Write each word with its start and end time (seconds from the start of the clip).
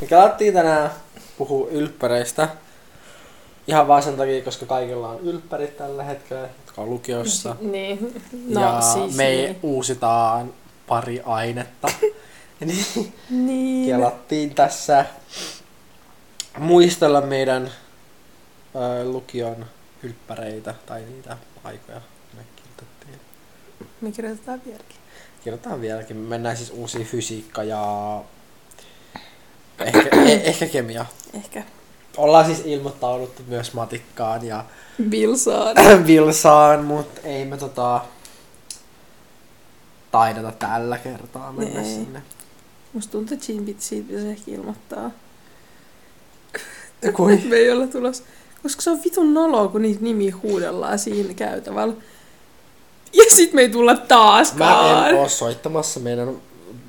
Me 0.00 0.06
kelattiin 0.06 0.54
tänään 0.54 0.90
puhua 1.38 1.68
ylppäreistä. 1.70 2.48
Ihan 3.66 3.88
vaan 3.88 4.02
sen 4.02 4.16
takia, 4.16 4.44
koska 4.44 4.66
kaikilla 4.66 5.08
on 5.08 5.20
ylppärit 5.20 5.76
tällä 5.76 6.02
hetkellä, 6.04 6.42
jotka 6.42 6.82
on 6.82 6.90
lukiossa. 6.90 7.56
Niin, 7.60 8.22
no 8.48 8.60
ja 8.60 8.80
siis 8.80 9.16
me 9.16 9.24
niin. 9.28 9.58
uusitaan 9.62 10.52
pari 10.86 11.20
ainetta. 11.24 11.88
niin 12.60 13.12
Niin. 13.30 13.86
kelattiin 13.86 14.54
tässä 14.54 15.04
muistella 16.58 17.20
meidän 17.20 17.70
ö, 18.74 19.04
lukion 19.04 19.66
ylppäreitä 20.02 20.74
tai 20.86 21.02
niitä 21.02 21.36
aikoja. 21.64 22.00
Me 22.36 22.42
kirjoitettiin. 22.56 23.20
Me 24.00 24.12
kirjoitetaan 24.12 24.60
vieläkin. 24.66 24.96
Kirjoitetaan 25.44 25.80
vieläkin. 25.80 26.16
Me 26.16 26.28
mennään 26.28 26.56
siis 26.56 26.70
uusiin 26.70 27.06
fysiikka 27.06 27.62
ja 27.62 28.20
ehkä, 29.84 30.08
eh, 30.22 30.40
ehkä 30.44 30.66
kemia. 30.66 31.06
Ehkä. 31.34 31.62
Ollaan 32.16 32.46
siis 32.46 32.62
ilmoittauduttu 32.64 33.42
myös 33.46 33.74
matikkaan 33.74 34.46
ja 34.46 34.64
Vilsaan. 35.10 35.76
Vilsaan, 36.06 36.84
mutta 36.84 37.20
ei 37.24 37.44
me 37.44 37.56
tota 37.56 38.00
taideta 40.10 40.52
tällä 40.52 40.98
kertaa 40.98 41.52
mennä 41.52 41.80
Ei. 41.80 41.86
sinne. 41.86 42.22
Musta 42.92 43.12
tuntuu, 43.12 43.34
että 43.34 43.46
siinä 43.46 43.66
pitäisi 43.66 44.06
ehkä 44.28 44.50
ilmoittaa. 44.50 45.10
Kui? 47.16 47.36
me 47.48 47.56
ei 47.56 47.70
olla 47.70 47.86
tulossa. 47.86 48.22
Koska 48.62 48.82
se 48.82 48.90
on 48.90 49.00
vitun 49.04 49.34
noloa, 49.34 49.68
kun 49.68 49.82
niitä 49.82 50.02
nimiä 50.02 50.34
huudellaan 50.42 50.98
siinä 50.98 51.34
käytävällä. 51.34 51.94
Ja 53.12 53.24
sit 53.28 53.52
me 53.52 53.60
ei 53.60 53.68
tulla 53.68 53.94
Mä 53.94 54.00
taaskaan. 54.00 55.08
en 55.10 55.16
oo 55.16 55.28
soittamassa 55.28 56.00
meidän 56.00 56.28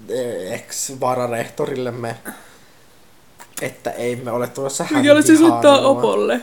eh, 0.10 0.54
ex-vararehtorillemme, 0.54 2.16
että 3.62 3.92
ei 3.92 4.16
me 4.16 4.32
ole 4.32 4.48
tulossa 4.48 4.84
hän 4.84 5.02
Mikä 5.02 5.14
olisi 5.14 5.34
vihaa 5.34 5.50
soittaa. 5.50 5.88
Opolle? 5.88 6.42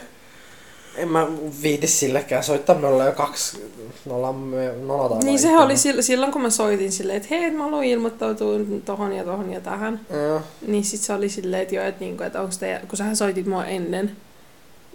En 0.96 1.08
mä 1.08 1.26
viiti 1.62 1.86
sillekään 1.86 2.44
soittaa, 2.44 2.78
me 2.78 2.86
ollaan 2.86 3.06
jo 3.08 3.12
kaksi, 3.14 3.72
me 4.04 4.12
ollaan, 4.12 4.34
me 4.34 4.72
nolataan 4.86 5.20
Niin 5.20 5.38
sehän 5.38 5.64
oli 5.64 5.72
itseämme. 5.72 6.00
sil- 6.00 6.02
silloin, 6.02 6.32
kun 6.32 6.42
mä 6.42 6.50
soitin 6.50 6.92
silleen, 6.92 7.16
että 7.16 7.28
hei, 7.30 7.50
mä 7.50 7.62
haluan 7.62 7.84
ilmoittautua 7.84 8.58
tohon 8.84 9.12
ja 9.12 9.24
tohon 9.24 9.52
ja 9.52 9.60
tähän. 9.60 10.00
Joo. 10.10 10.42
Niin 10.66 10.84
sit 10.84 11.00
se 11.00 11.12
oli 11.12 11.28
silleen, 11.28 11.62
että 11.62 11.74
joo, 11.74 11.84
että, 11.84 12.00
niinku, 12.00 12.22
että 12.22 12.40
onko 12.40 12.54
teidän, 12.60 12.86
kun 12.86 12.96
sähän 12.96 13.16
soitit 13.16 13.46
mua 13.46 13.64
ennen, 13.64 14.16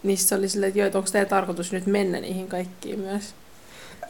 niin 0.03 0.17
sit 0.17 0.27
se 0.27 0.35
oli 0.35 0.49
silleen, 0.49 0.67
että 0.67 0.79
joo, 0.79 0.85
että 0.87 0.97
onko 0.97 1.09
teidän 1.11 1.29
tarkoitus 1.29 1.71
nyt 1.71 1.85
mennä 1.85 2.19
niihin 2.19 2.47
kaikkiin 2.47 2.99
myös. 2.99 3.23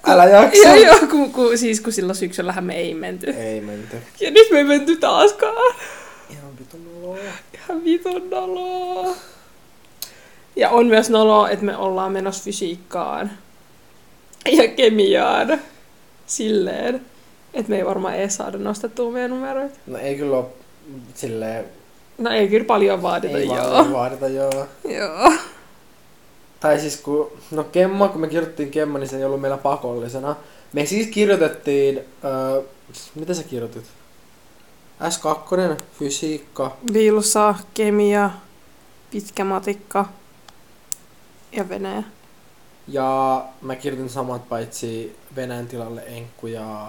Älä 0.07 0.25
jaksa. 0.25 0.57
Joo, 0.67 0.75
joo, 0.75 1.07
kun, 1.11 1.31
kun, 1.31 1.57
siis 1.57 1.81
kun 1.81 1.93
silloin 1.93 2.15
syksyllähän 2.15 2.63
me 2.63 2.75
ei 2.75 2.93
menty. 2.93 3.29
Ei 3.29 3.61
menty. 3.61 3.97
Ja 4.19 4.31
nyt 4.31 4.47
me 4.51 4.57
ei 4.57 4.63
menty 4.63 4.97
taaskaan. 4.97 5.75
Ihan 6.29 6.59
vitun 6.59 6.79
noloa. 6.93 7.17
Ihan 7.69 7.83
vitun 7.83 8.29
noloa. 8.29 9.15
Ja 10.55 10.69
on 10.69 10.87
myös 10.87 11.09
noloa, 11.09 11.49
että 11.49 11.65
me 11.65 11.77
ollaan 11.77 12.11
menossa 12.11 12.43
fysiikkaan 12.43 13.31
ja 14.51 14.67
kemiaan 14.67 15.61
silleen, 16.27 17.01
että 17.53 17.69
me 17.69 17.77
ei 17.77 17.85
varmaan 17.85 18.15
edes 18.15 18.35
saada 18.35 18.57
nostettua 18.57 19.11
meidän 19.11 19.31
numeroita. 19.31 19.75
No 19.87 19.97
ei 19.97 20.15
kyllä 20.15 20.37
oo 20.37 20.53
silleen, 21.13 21.65
No 22.17 22.29
ei 22.29 22.47
kyllä 22.47 22.65
paljon 22.65 23.01
vaadita, 23.01 23.37
ei 23.37 23.45
joo. 23.45 23.71
vaan 23.71 23.93
vaadita 23.93 24.27
joo. 24.27 24.67
Joo. 24.89 25.33
Tai 26.59 26.79
siis 26.79 26.97
kun, 26.97 27.31
no 27.51 27.63
Kemma, 27.63 28.07
kun 28.07 28.21
me 28.21 28.27
kirjoitettiin 28.27 28.71
Kemma, 28.71 28.97
niin 28.99 29.09
se 29.09 29.17
ei 29.17 29.25
ollut 29.25 29.41
meillä 29.41 29.57
pakollisena. 29.57 30.35
Me 30.73 30.85
siis 30.85 31.07
kirjoitettiin, 31.07 31.99
öö, 32.23 32.61
mitä 33.15 33.33
sä 33.33 33.43
kirjoitit? 33.43 33.83
S2, 35.01 35.77
fysiikka, 35.99 36.77
Vilsa, 36.93 37.55
kemia, 37.73 38.29
pitkä 39.11 39.43
matikka 39.43 40.05
ja 41.51 41.69
Venäjä. 41.69 42.03
ja 42.87 43.45
mä 43.61 43.75
kirjoitin 43.75 44.09
samat 44.09 44.49
paitsi 44.49 45.17
Venäjän 45.35 45.67
tilalle 45.67 46.03
Enkku 46.05 46.47
ja 46.47 46.87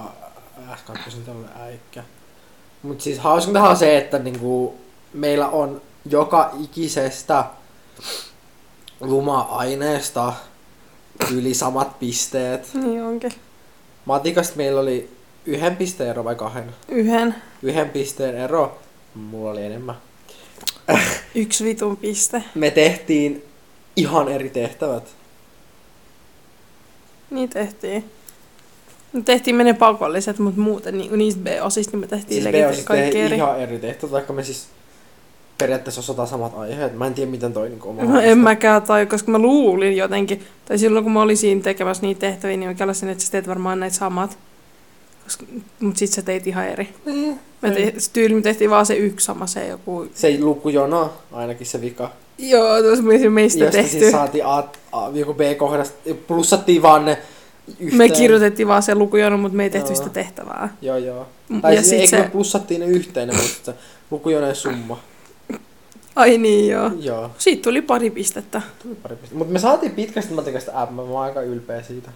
S2 0.56 0.98
tilalle 1.24 1.48
Äikkä. 1.60 2.04
Mut 2.82 3.00
siis 3.00 3.18
hauskintahan 3.18 3.70
on 3.70 3.76
se, 3.76 3.98
että 3.98 4.18
niinku 4.18 4.80
meillä 5.12 5.48
on 5.48 5.82
joka 6.10 6.50
ikisestä 6.60 7.44
luma-aineesta 9.00 10.32
yli 11.32 11.54
samat 11.54 11.98
pisteet. 11.98 12.74
Niin 12.74 13.02
onkin. 13.02 13.32
Matikasta 14.04 14.56
meillä 14.56 14.80
oli 14.80 15.10
yhden 15.46 15.76
pisteen 15.76 16.10
ero 16.10 16.24
vai 16.24 16.34
kahden? 16.34 16.64
Yhden. 16.88 17.34
Yhden 17.62 17.90
pisteen 17.90 18.36
ero. 18.36 18.78
Mulla 19.14 19.50
oli 19.50 19.64
enemmän. 19.64 19.96
Yksi 21.34 21.64
vitun 21.64 21.96
piste. 21.96 22.42
Me 22.54 22.70
tehtiin 22.70 23.44
ihan 23.96 24.28
eri 24.28 24.50
tehtävät. 24.50 25.04
Niin 27.30 27.48
tehtiin. 27.48 28.04
Me 29.12 29.22
tehtiin 29.22 29.56
me 29.56 29.64
ne 29.64 29.74
pakolliset, 29.74 30.38
mutta 30.38 30.60
muuten 30.60 30.98
niin, 30.98 31.18
niistä 31.18 31.40
B-osista 31.44 31.92
niin 31.92 32.00
me 32.00 32.06
tehtiin 32.06 32.42
Siis 32.42 32.74
siis 32.74 32.86
kaikki 32.86 33.20
eri. 33.20 33.36
ihan 33.36 33.60
eri 33.60 33.78
tehtävät, 33.78 34.12
vaikka 34.12 34.32
me 34.32 34.44
siis 34.44 34.68
periaatteessa 35.58 36.00
osataan 36.00 36.28
samat 36.28 36.52
aiheet. 36.56 36.98
Mä 36.98 37.06
en 37.06 37.14
tiedä, 37.14 37.30
miten 37.30 37.52
toi 37.52 37.68
niinku 37.68 37.88
on 37.88 37.96
No 37.96 38.20
en 38.20 38.38
mäkään, 38.38 38.82
tai 38.82 39.06
koska 39.06 39.30
mä 39.30 39.38
luulin 39.38 39.96
jotenkin, 39.96 40.42
tai 40.64 40.78
silloin 40.78 41.04
kun 41.04 41.12
mä 41.12 41.22
olin 41.22 41.36
siinä 41.36 41.60
tekemässä 41.60 42.02
niitä 42.02 42.20
tehtäviä, 42.20 42.56
niin 42.56 42.70
mä 42.70 42.74
kelasin, 42.74 43.08
että 43.08 43.24
sä 43.24 43.32
teet 43.32 43.48
varmaan 43.48 43.80
näitä 43.80 43.96
samat. 43.96 44.38
Koska, 45.24 45.46
mut 45.80 45.96
sit 45.96 46.10
sä 46.10 46.22
teit 46.22 46.46
ihan 46.46 46.68
eri. 46.68 46.88
Niin. 47.06 47.40
Me 47.62 47.70
te, 47.70 47.94
tyyli 48.12 48.34
me 48.34 48.42
tehtiin 48.42 48.70
vaan 48.70 48.86
se 48.86 48.96
yksi 48.96 49.26
sama, 49.26 49.46
se 49.46 49.66
joku... 49.66 50.06
Se 50.14 50.38
lukujono, 50.40 51.12
ainakin 51.32 51.66
se 51.66 51.80
vika. 51.80 52.10
Joo, 52.38 52.82
tuossa 52.82 53.04
me 53.04 53.30
meistä 53.30 53.64
Josta 53.64 53.76
tehty. 53.76 53.98
siis 53.98 54.12
saatiin 54.12 54.46
A, 54.46 54.64
A, 54.92 55.08
joku 55.12 55.34
B-kohdasta, 55.34 56.14
plussattiin 56.26 56.82
vaan 56.82 57.04
ne 57.04 57.18
yhteen. 57.78 57.96
Me 57.98 58.08
kirjoitettiin 58.08 58.68
vaan 58.68 58.82
se 58.82 58.94
lukujono, 58.94 59.36
mutta 59.38 59.56
me 59.56 59.62
ei 59.62 59.70
tehty 59.70 59.88
Joo. 59.88 59.96
sitä 59.96 60.10
tehtävää. 60.10 60.76
Joo, 60.82 60.96
joo. 60.96 61.26
Tai 61.62 61.74
ja 61.74 61.82
siis, 61.82 61.90
sit 61.90 62.00
eikö 62.00 62.16
me 62.16 62.22
se... 62.22 62.30
plussattiin 62.30 62.80
ne 62.80 62.86
yhteen, 62.86 63.28
ne, 63.28 63.34
mutta 63.34 63.72
se 63.72 63.74
lukujonojen 64.10 64.56
summa. 64.56 65.00
Ai 66.16 66.38
niin 66.38 66.68
joo. 66.68 66.90
Joo. 67.00 67.30
Siitä 67.38 67.62
tuli 67.62 67.82
pari 67.82 68.10
pistettä. 68.10 68.62
Tuli 68.82 68.94
pari 68.94 69.16
pistettä. 69.16 69.38
Mutta 69.38 69.52
me 69.52 69.58
saatiin 69.58 69.92
pitkästä 69.92 70.34
matikasta 70.34 70.86
M, 70.90 70.94
mä 70.94 71.02
oon 71.02 71.22
aika 71.22 71.42
ylpeä 71.42 71.82
siitä. 71.82 72.10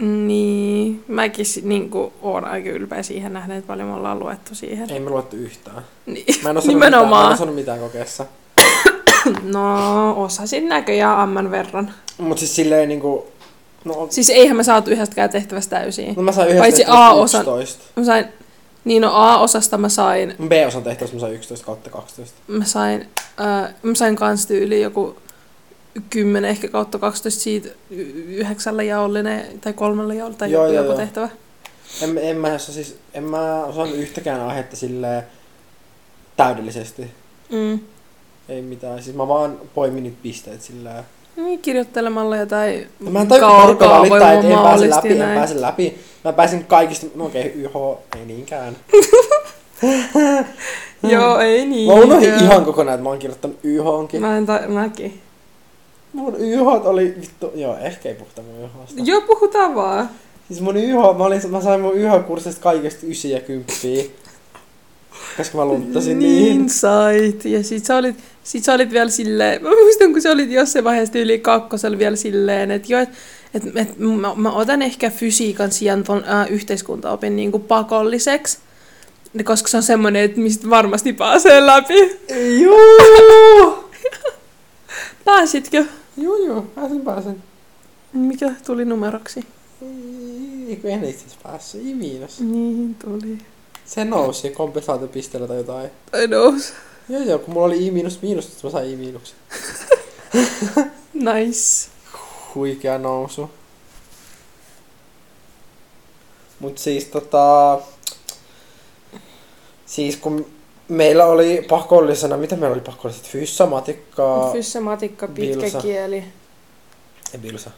Niin, 0.00 1.04
mäkin 1.08 1.46
niin 1.62 1.90
kuin, 1.90 2.12
oon 2.22 2.44
aika 2.44 2.68
ylpeä 2.68 3.02
siihen 3.02 3.32
nähden, 3.32 3.56
että 3.56 3.66
paljon 3.66 3.88
me 3.88 3.94
ollaan 3.94 4.18
luettu 4.18 4.54
siihen. 4.54 4.90
Ei 4.90 5.00
me 5.00 5.10
luettu 5.10 5.36
yhtään. 5.36 5.82
Niin. 6.06 6.24
Mä 6.42 6.50
en 6.50 6.56
osannut 6.56 6.74
mitään, 6.76 6.92
mä 6.92 6.96
en 6.96 7.02
Nimenomaan. 7.02 7.32
osannut 7.32 7.54
mitään 7.54 7.78
kokeessa. 7.78 8.26
No, 9.42 10.24
osasin 10.24 10.68
näköjään 10.68 11.18
amman 11.18 11.50
verran. 11.50 11.92
Mut 12.18 12.38
siis 12.38 12.56
silleen 12.56 12.88
niinku... 12.88 13.26
No, 13.84 14.06
Siis 14.10 14.30
eihän 14.30 14.56
me 14.56 14.64
saatu 14.64 14.90
yhdestäkään 14.90 15.30
tehtävästä 15.30 15.76
täysiä. 15.76 16.12
no 16.16 16.22
mä 16.22 16.32
sain 16.32 16.48
11 16.48 16.62
Paitsi 16.62 16.84
A-osan. 16.88 17.40
11. 17.40 17.84
Mä 17.96 18.04
sain, 18.04 18.24
niin 18.84 19.02
no 19.02 19.10
A-osasta 19.14 19.78
mä 19.78 19.88
sain, 19.88 20.34
B-osan 20.48 20.82
tehtävästä 20.82 21.16
mä 21.16 21.20
sain 21.20 21.34
11 21.34 21.66
kautta 21.66 21.90
12. 21.90 22.38
mä 22.48 22.64
sain, 22.64 23.08
ää, 23.36 23.72
mä 23.82 23.94
sain 23.94 24.16
kans 24.16 24.46
tyyli 24.46 24.80
joku 24.80 25.16
10 26.10 26.50
ehkä 26.50 26.68
kautta 26.68 26.98
12 26.98 27.40
siitä 27.40 27.68
yhdeksällä 28.28 28.82
jaollinen 28.82 29.46
tai 29.60 29.72
kolmella 29.72 30.14
jaolla 30.14 30.36
tai 30.36 30.50
Joo, 30.50 30.62
joku, 30.64 30.74
joo, 30.74 30.84
joku 30.84 30.92
joo. 30.92 31.00
tehtävä. 31.06 31.28
En, 32.02 32.18
en 32.18 32.36
mä 32.36 32.54
osaa 32.54 32.74
siis... 32.74 32.96
En 33.14 33.24
mä 33.24 33.64
osannut 33.64 33.96
yhtäkään 33.96 34.40
aihetta 34.40 34.76
silleen 34.76 35.22
täydellisesti. 36.36 37.10
Mm. 37.52 37.78
Ei 38.48 38.62
mitään. 38.62 39.02
Siis 39.02 39.16
mä 39.16 39.28
vaan 39.28 39.58
poimin 39.74 40.04
nyt 40.04 40.22
pisteet 40.22 40.62
sillä 40.62 41.04
Niin, 41.36 41.58
kirjoittelemalla 41.58 42.36
jotain 42.36 42.88
No, 43.00 43.10
mä 43.10 43.20
en 43.20 43.28
porukka 43.28 43.88
valittaa, 43.88 44.32
että 44.32 44.48
en 44.48 44.58
pääse 44.58 44.90
läpi, 44.90 45.08
ja 45.08 45.14
en 45.14 45.18
näin. 45.18 45.38
pääse 45.38 45.60
läpi. 45.60 45.98
Mä 46.24 46.32
pääsin 46.32 46.64
kaikista, 46.64 47.06
no 47.14 47.24
okei, 47.24 47.46
okay, 47.46 47.60
YH, 47.62 47.98
ei 48.18 48.26
niinkään. 48.26 48.76
Joo, 51.02 51.38
ei 51.38 51.66
niin. 51.66 51.88
Mä 51.88 51.94
unohdin 51.94 52.34
ihan 52.34 52.64
kokonaan, 52.64 52.94
että 52.94 53.02
mä 53.02 53.08
oon 53.08 53.18
kirjoittanut 53.18 53.58
YHonkin. 53.62 54.20
Mä 54.20 54.36
en 54.36 54.46
ta- 54.46 54.68
mäkin. 54.68 55.20
Mun 56.18 56.36
YH 56.38 56.86
oli 56.86 57.14
vittu, 57.20 57.52
joo, 57.54 57.76
ehkä 57.76 58.08
ei 58.08 58.14
puhuta 58.14 58.42
mun 58.42 58.54
YHsta. 58.60 59.00
Joo, 59.04 59.20
puhutaan 59.20 59.74
vaan. 59.74 60.10
Siis 60.48 60.60
mun 60.60 60.76
YH, 60.76 60.94
mä, 61.18 61.24
olin, 61.24 61.50
mä 61.50 61.60
sain 61.60 61.80
mun 61.80 61.94
YH-kurssista 61.94 62.60
kaikesta 62.60 63.06
9 63.06 63.30
ja 63.30 63.40
10. 63.40 64.06
Koska 65.36 65.58
mä 65.58 65.64
lunttasin 65.64 66.18
niin 66.18 66.44
niihin. 66.44 66.70
sait. 66.70 67.44
Ja 67.44 67.64
sit 67.64 67.84
sä 67.84 67.96
olit, 67.96 68.16
sit 68.44 68.64
sä 68.64 68.74
olit 68.74 68.90
vielä 68.90 69.10
silleen, 69.10 69.62
mä 69.62 69.68
muistan 69.70 70.12
kun 70.12 70.22
sä 70.22 70.30
olit 70.30 70.50
jossain 70.50 70.84
vaiheessa 70.84 71.18
yli 71.18 71.38
kakkosella 71.38 71.98
vielä 71.98 72.16
silleen, 72.16 72.70
että 72.70 72.92
joo, 72.92 73.00
että 73.00 73.16
et, 73.54 73.62
et, 73.76 73.98
mä, 73.98 74.34
mä, 74.36 74.52
otan 74.52 74.82
ehkä 74.82 75.10
fysiikan 75.10 75.72
sijaan 75.72 76.04
ton 76.04 76.24
äh, 76.24 76.50
yhteiskuntaopin 76.50 77.36
niinku 77.36 77.58
pakolliseksi. 77.58 78.58
Koska 79.44 79.68
se 79.68 79.76
on 79.76 79.82
semmoinen, 79.82 80.22
että 80.22 80.40
mistä 80.40 80.70
varmasti 80.70 81.12
pääsee 81.12 81.66
läpi. 81.66 82.18
Joo! 82.60 83.90
Pääsitkö? 85.24 85.84
Joo, 86.18 86.36
joo, 86.36 86.62
pääsin, 86.62 87.00
pääsin. 87.00 87.42
Mikä 88.12 88.54
tuli 88.66 88.84
numeroksi? 88.84 89.46
Ei, 89.82 90.76
kun 90.76 90.90
en 90.90 91.04
itse 91.04 91.24
asiassa 91.24 91.38
päässyt, 91.42 91.86
ei 91.86 91.94
miinus. 91.94 92.40
Niin 92.40 92.94
tuli. 92.94 93.38
Se 93.84 94.04
nousi 94.04 94.50
kompensaatiopisteellä 94.50 95.48
tai 95.48 95.56
jotain. 95.56 95.90
Tai 96.10 96.26
nous. 96.26 96.72
Joo 97.08 97.22
joo, 97.22 97.38
kun 97.38 97.54
mulla 97.54 97.66
oli 97.66 97.86
I 97.86 97.90
miinus 97.90 98.22
miinus, 98.22 98.52
sit 98.52 98.64
mä 98.64 98.70
sain 98.70 98.90
I 98.90 98.96
miinuksen. 98.96 99.36
Nice. 101.14 101.88
Huikea 102.54 102.98
nousu. 102.98 103.50
Mut 106.60 106.78
siis 106.78 107.04
tota... 107.04 107.78
Siis 109.86 110.16
kun 110.16 110.46
meillä 110.88 111.26
oli 111.26 111.66
pakollisena, 111.68 112.36
mitä 112.36 112.56
meillä 112.56 112.74
oli 112.74 112.82
pakolliset? 112.82 113.24
Fyssa, 113.24 113.66
matikkaa 113.66 114.52
Fyssä, 114.52 114.80
matikka, 114.80 115.28
pitkä 115.28 115.60
Bilsa. 115.60 115.80
kieli. 115.80 116.24
ja 117.32 117.38
bilsa. 117.38 117.70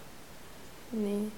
Niin. 0.93 1.33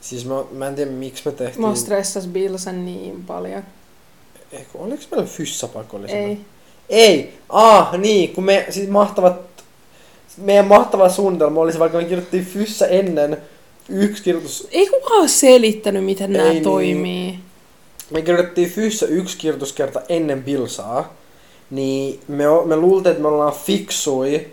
Siis 0.00 0.26
mä, 0.26 0.34
mä 0.52 0.68
en 0.68 0.74
tiedä 0.74 0.90
miksi 0.90 1.22
me 1.24 1.32
tehtiin... 1.32 1.60
Mua 1.60 1.74
stressas 1.74 2.26
Bilsan 2.26 2.84
niin 2.84 3.24
paljon. 3.24 3.62
Eikö, 4.52 4.68
oliko 4.74 5.02
meillä 5.10 5.26
fyssa 5.26 5.68
pakollisena? 5.68 6.20
Ei. 6.20 6.40
Ei! 6.88 7.38
Ah, 7.48 7.98
niin, 7.98 8.34
kun 8.34 8.44
me, 8.44 8.66
siis 8.70 8.88
mahtavat, 8.88 9.40
meidän 10.36 10.66
mahtava 10.66 11.08
suunnitelma 11.08 11.60
olisi, 11.60 11.78
vaikka 11.78 11.98
me 11.98 12.04
kirjoittiin 12.04 12.46
fyssä 12.46 12.86
ennen 12.86 13.36
yksi 13.88 14.22
kirjoitus, 14.22 14.68
Ei 14.70 14.86
kukaan 14.86 15.20
ole 15.20 15.28
selittänyt, 15.28 16.04
miten 16.04 16.30
Ei 16.30 16.38
nämä 16.38 16.50
niin. 16.52 16.62
toimii. 16.62 17.38
Me 18.10 18.22
kirjoitettiin 18.22 18.70
fyssä 18.70 19.06
yksi 19.06 19.38
kirjoituskerta 19.38 20.00
ennen 20.08 20.44
bilsaa, 20.44 21.14
niin 21.70 22.20
me, 22.28 22.44
me 22.64 22.76
luultiin, 22.76 23.10
että 23.10 23.22
me 23.22 23.28
ollaan 23.28 23.52
fiksui 23.52 24.46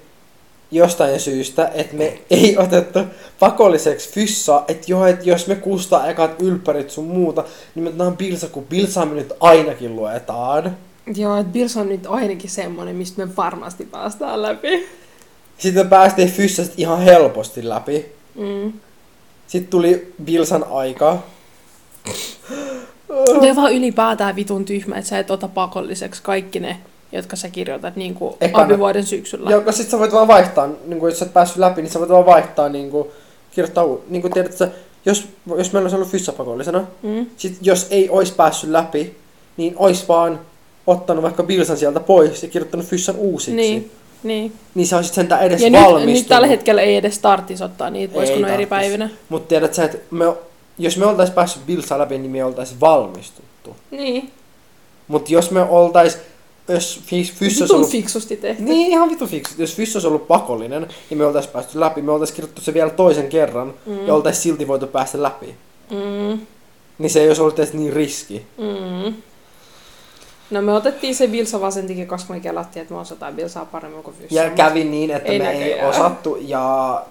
jostain 0.71 1.19
syystä, 1.19 1.71
että 1.73 1.95
me 1.95 2.19
ei 2.29 2.57
otettu 2.57 2.99
pakolliseksi 3.39 4.13
fyssaa, 4.13 4.65
että 4.67 4.85
joo, 4.87 5.05
että 5.05 5.29
jos 5.29 5.47
me 5.47 5.55
kustaa 5.55 6.07
ekat 6.07 6.41
ylppärit 6.41 6.89
sun 6.89 7.05
muuta, 7.05 7.43
niin 7.75 7.83
me 7.83 7.89
otetaan 7.89 8.17
bilsa, 8.17 8.47
kun 8.47 8.65
bilsaa 8.65 9.05
me 9.05 9.15
nyt 9.15 9.33
ainakin 9.39 9.95
luetaan. 9.95 10.77
Joo, 11.15 11.37
että 11.39 11.53
Bilsa 11.53 11.81
on 11.81 11.89
nyt 11.89 12.07
ainakin 12.07 12.49
semmonen, 12.49 12.95
mistä 12.95 13.25
me 13.25 13.35
varmasti 13.35 13.85
päästään 13.85 14.41
läpi. 14.41 14.87
Sitten 15.57 15.85
me 15.85 15.89
päästiin 15.89 16.31
fyssasta 16.31 16.73
ihan 16.77 17.01
helposti 17.01 17.69
läpi. 17.69 18.05
Mm. 18.35 18.73
Sitten 19.47 19.69
tuli 19.69 20.13
Bilsan 20.23 20.65
aika. 20.71 21.23
Ja 23.47 23.55
vaan 23.55 23.73
ylipäätään 23.73 24.35
vitun 24.35 24.65
tyhmä, 24.65 24.95
että 24.97 25.09
sä 25.09 25.19
et 25.19 25.31
ota 25.31 25.47
pakolliseksi 25.47 26.23
kaikki 26.23 26.59
ne, 26.59 26.77
jotka 27.11 27.35
sä 27.35 27.49
kirjoitat 27.49 27.95
niin 27.95 28.13
kuin 28.15 28.33
abivuoden 28.53 29.05
syksyllä. 29.05 29.49
Joo, 29.49 29.71
sit 29.71 29.89
sä 29.89 29.99
voit 29.99 30.11
vaan 30.11 30.27
vaihtaa, 30.27 30.67
niin 30.85 30.99
kun, 30.99 31.09
jos 31.09 31.19
sä 31.19 31.25
et 31.25 31.33
päässyt 31.33 31.57
läpi, 31.57 31.81
niin 31.81 31.91
sä 31.91 31.99
voit 31.99 32.09
vaan 32.11 32.25
vaihtaa, 32.25 32.69
niin 32.69 32.91
kuin, 32.91 33.07
kirjoittaa 33.51 33.83
uu- 33.83 34.03
Niin 34.09 34.21
kuin 34.21 34.33
tiedät, 34.33 34.51
että 34.51 34.67
jos, 35.05 35.27
jos 35.57 35.73
meillä 35.73 35.85
olisi 35.85 35.95
ollut 35.95 36.09
fyssa 36.09 36.31
pakollisena, 36.33 36.83
Mm. 37.03 37.25
sit 37.37 37.57
jos 37.61 37.87
ei 37.91 38.09
olisi 38.09 38.33
päässyt 38.33 38.69
läpi, 38.69 39.15
niin 39.57 39.73
ois 39.77 40.07
vaan 40.07 40.39
ottanut 40.87 41.23
vaikka 41.23 41.43
Bilsan 41.43 41.77
sieltä 41.77 41.99
pois 41.99 42.43
ja 42.43 42.49
kirjoittanut 42.49 42.85
fyssan 42.85 43.15
uusiksi. 43.15 43.55
Niin, 43.55 43.91
niin. 44.23 44.53
Niin 44.75 44.87
se 44.87 44.95
on 44.95 45.03
sit 45.03 45.13
sentään 45.13 45.41
edes 45.43 45.61
Ja 45.61 45.69
nyt, 45.69 45.81
valmistunut. 45.81 46.13
nyt 46.15 46.27
tällä 46.27 46.47
hetkellä 46.47 46.81
ei 46.81 46.95
edes 46.95 47.19
tarttis 47.19 47.61
ottaa 47.61 47.89
niitä 47.89 48.13
pois, 48.13 48.29
kun 48.29 48.45
eri 48.45 48.65
päivinä. 48.65 49.09
Mutta 49.29 49.47
tiedät 49.49 49.73
sä, 49.73 49.83
että 49.83 49.97
me, 50.11 50.25
jos 50.77 50.97
me 50.97 51.05
oltais 51.05 51.29
päässyt 51.29 51.65
Bilsaan 51.65 52.01
läpi, 52.01 52.17
niin 52.17 52.31
me 52.31 52.43
oltais 52.45 52.79
valmistuttu. 52.81 53.75
Niin. 53.91 54.31
Mutta 55.07 55.33
jos 55.33 55.51
me 55.51 55.61
oltais, 55.61 56.17
jos 56.67 57.01
fys- 57.05 57.33
fyssä 57.33 57.63
olisi 57.63 57.73
ollut 57.75 57.89
fiksusti 57.91 58.37
tehty. 58.37 58.63
Niin, 58.63 58.87
ihan 58.91 59.09
vitu 59.09 59.27
fiksu. 59.27 59.53
Jos 59.57 59.75
Fyss 59.75 59.95
olisi 59.95 60.07
ollut 60.07 60.27
pakollinen, 60.27 60.87
niin 61.09 61.17
me 61.17 61.25
oltais 61.25 61.47
päästy 61.47 61.79
läpi. 61.79 62.01
Me 62.01 62.11
oltais 62.11 62.31
kirjoittu 62.31 62.61
se 62.61 62.73
vielä 62.73 62.89
toisen 62.89 63.27
kerran, 63.27 63.73
Mm. 63.85 64.07
ja 64.07 64.13
oltais 64.15 64.43
silti 64.43 64.67
voitu 64.67 64.87
päästä 64.87 65.23
läpi. 65.23 65.55
Mm. 65.91 66.39
Niin 66.97 67.09
se 67.09 67.21
ei 67.21 67.27
olisi 67.27 67.41
ollut 67.41 67.59
edes 67.59 67.73
niin 67.73 67.93
riski. 67.93 68.45
Mm. 68.57 69.13
No 70.51 70.61
me 70.61 70.73
otettiin 70.73 71.15
se 71.15 71.27
Bilsa 71.27 71.61
vasentikin, 71.61 72.07
koska 72.07 72.33
me 72.33 72.39
kelattiin, 72.39 72.81
että 72.81 72.93
me 72.93 72.99
osataan 72.99 73.33
Bilsaa 73.35 73.65
paremmin 73.65 74.03
kuin 74.03 74.15
Fyssa. 74.17 74.35
Ja 74.35 74.49
kävi 74.49 74.83
niin, 74.83 75.11
että 75.11 75.31
Ei 75.31 75.39
me 75.39 75.49
ei 75.51 75.59
näköjään. 75.59 75.89
osattu, 75.89 76.37
ja 76.41 77.03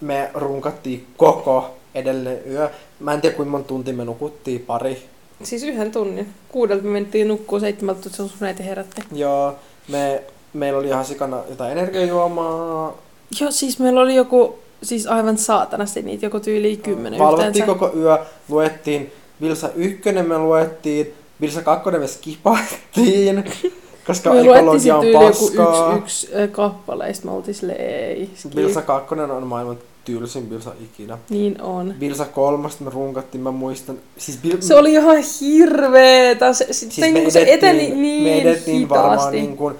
me 0.00 0.30
runkattiin 0.34 1.06
koko 1.16 1.76
edellinen 1.94 2.38
yö. 2.50 2.70
Mä 3.00 3.12
en 3.14 3.20
tiedä, 3.20 3.36
kuinka 3.36 3.50
monta 3.50 3.68
tuntia 3.68 3.94
me 3.94 4.04
nukuttiin, 4.04 4.60
pari. 4.60 5.02
Siis 5.42 5.62
yhden 5.62 5.92
tunnin. 5.92 6.28
Kuudelta 6.48 6.84
me 6.84 6.90
mentiin 6.90 7.28
nukkuu, 7.28 7.60
seitsemältä 7.60 8.00
tuttu 8.00 8.28
sun 8.28 8.46
äiti 8.46 8.64
herätti. 8.64 9.02
Ja 9.12 9.54
me, 9.88 10.22
meillä 10.52 10.78
oli 10.78 10.88
ihan 10.88 11.04
sikana 11.04 11.42
jotain 11.50 11.72
energiajuomaa. 11.72 12.96
Joo, 13.40 13.50
siis 13.50 13.78
meillä 13.78 14.00
oli 14.00 14.14
joku, 14.14 14.58
siis 14.82 15.06
aivan 15.06 15.38
saatanasti 15.38 16.02
niitä, 16.02 16.26
joku 16.26 16.40
tyyli 16.40 16.76
kymmenen 16.76 17.18
Valvottiin 17.18 17.48
yhteensä. 17.48 17.66
koko 17.78 17.96
yö, 17.98 18.18
luettiin 18.48 19.12
Vilsa 19.40 19.68
1 19.76 20.12
me 20.12 20.38
luettiin, 20.38 21.14
Vilsa 21.40 21.62
2 21.62 21.90
me 21.90 22.06
skipattiin, 22.06 23.44
koska 24.06 24.30
Me 24.30 24.34
luettiin 24.44 24.56
ekologia 24.56 24.96
on 24.96 25.00
tyyli 25.00 25.14
joku 25.24 25.46
paskaa. 25.50 25.94
yksi, 25.96 26.26
yksi 26.26 26.42
äh, 26.42 26.50
kappale, 26.50 27.08
ja 27.08 27.14
me 27.24 27.30
oltiin 27.30 27.54
silleen, 27.54 27.80
ei. 27.80 28.30
skip. 28.36 28.56
Vilsa 28.56 28.82
2 28.82 29.14
on 29.14 29.46
maailman 29.46 29.78
tylsin 30.18 30.50
Vilsa 30.50 30.72
ikinä. 30.84 31.18
Niin 31.30 31.62
on. 31.62 31.94
Vilsa 32.00 32.24
3 32.24 32.68
me 32.80 32.90
runkattiin, 32.90 33.42
mä 33.42 33.50
muistan. 33.50 33.98
Siis 34.18 34.38
Bil- 34.44 34.62
Se 34.62 34.74
oli 34.74 34.92
ihan 34.92 35.16
hirveetä. 35.40 36.52
Se, 36.52 36.66
siis 36.70 36.94
siis 36.94 37.32
se 37.32 37.44
eteni 37.48 37.90
niin 37.90 38.22
me 38.22 38.40
edettiin 38.40 38.88
varmaan 38.88 39.12
hitaasti. 39.12 39.36
niin 39.36 39.56
kuin, 39.56 39.74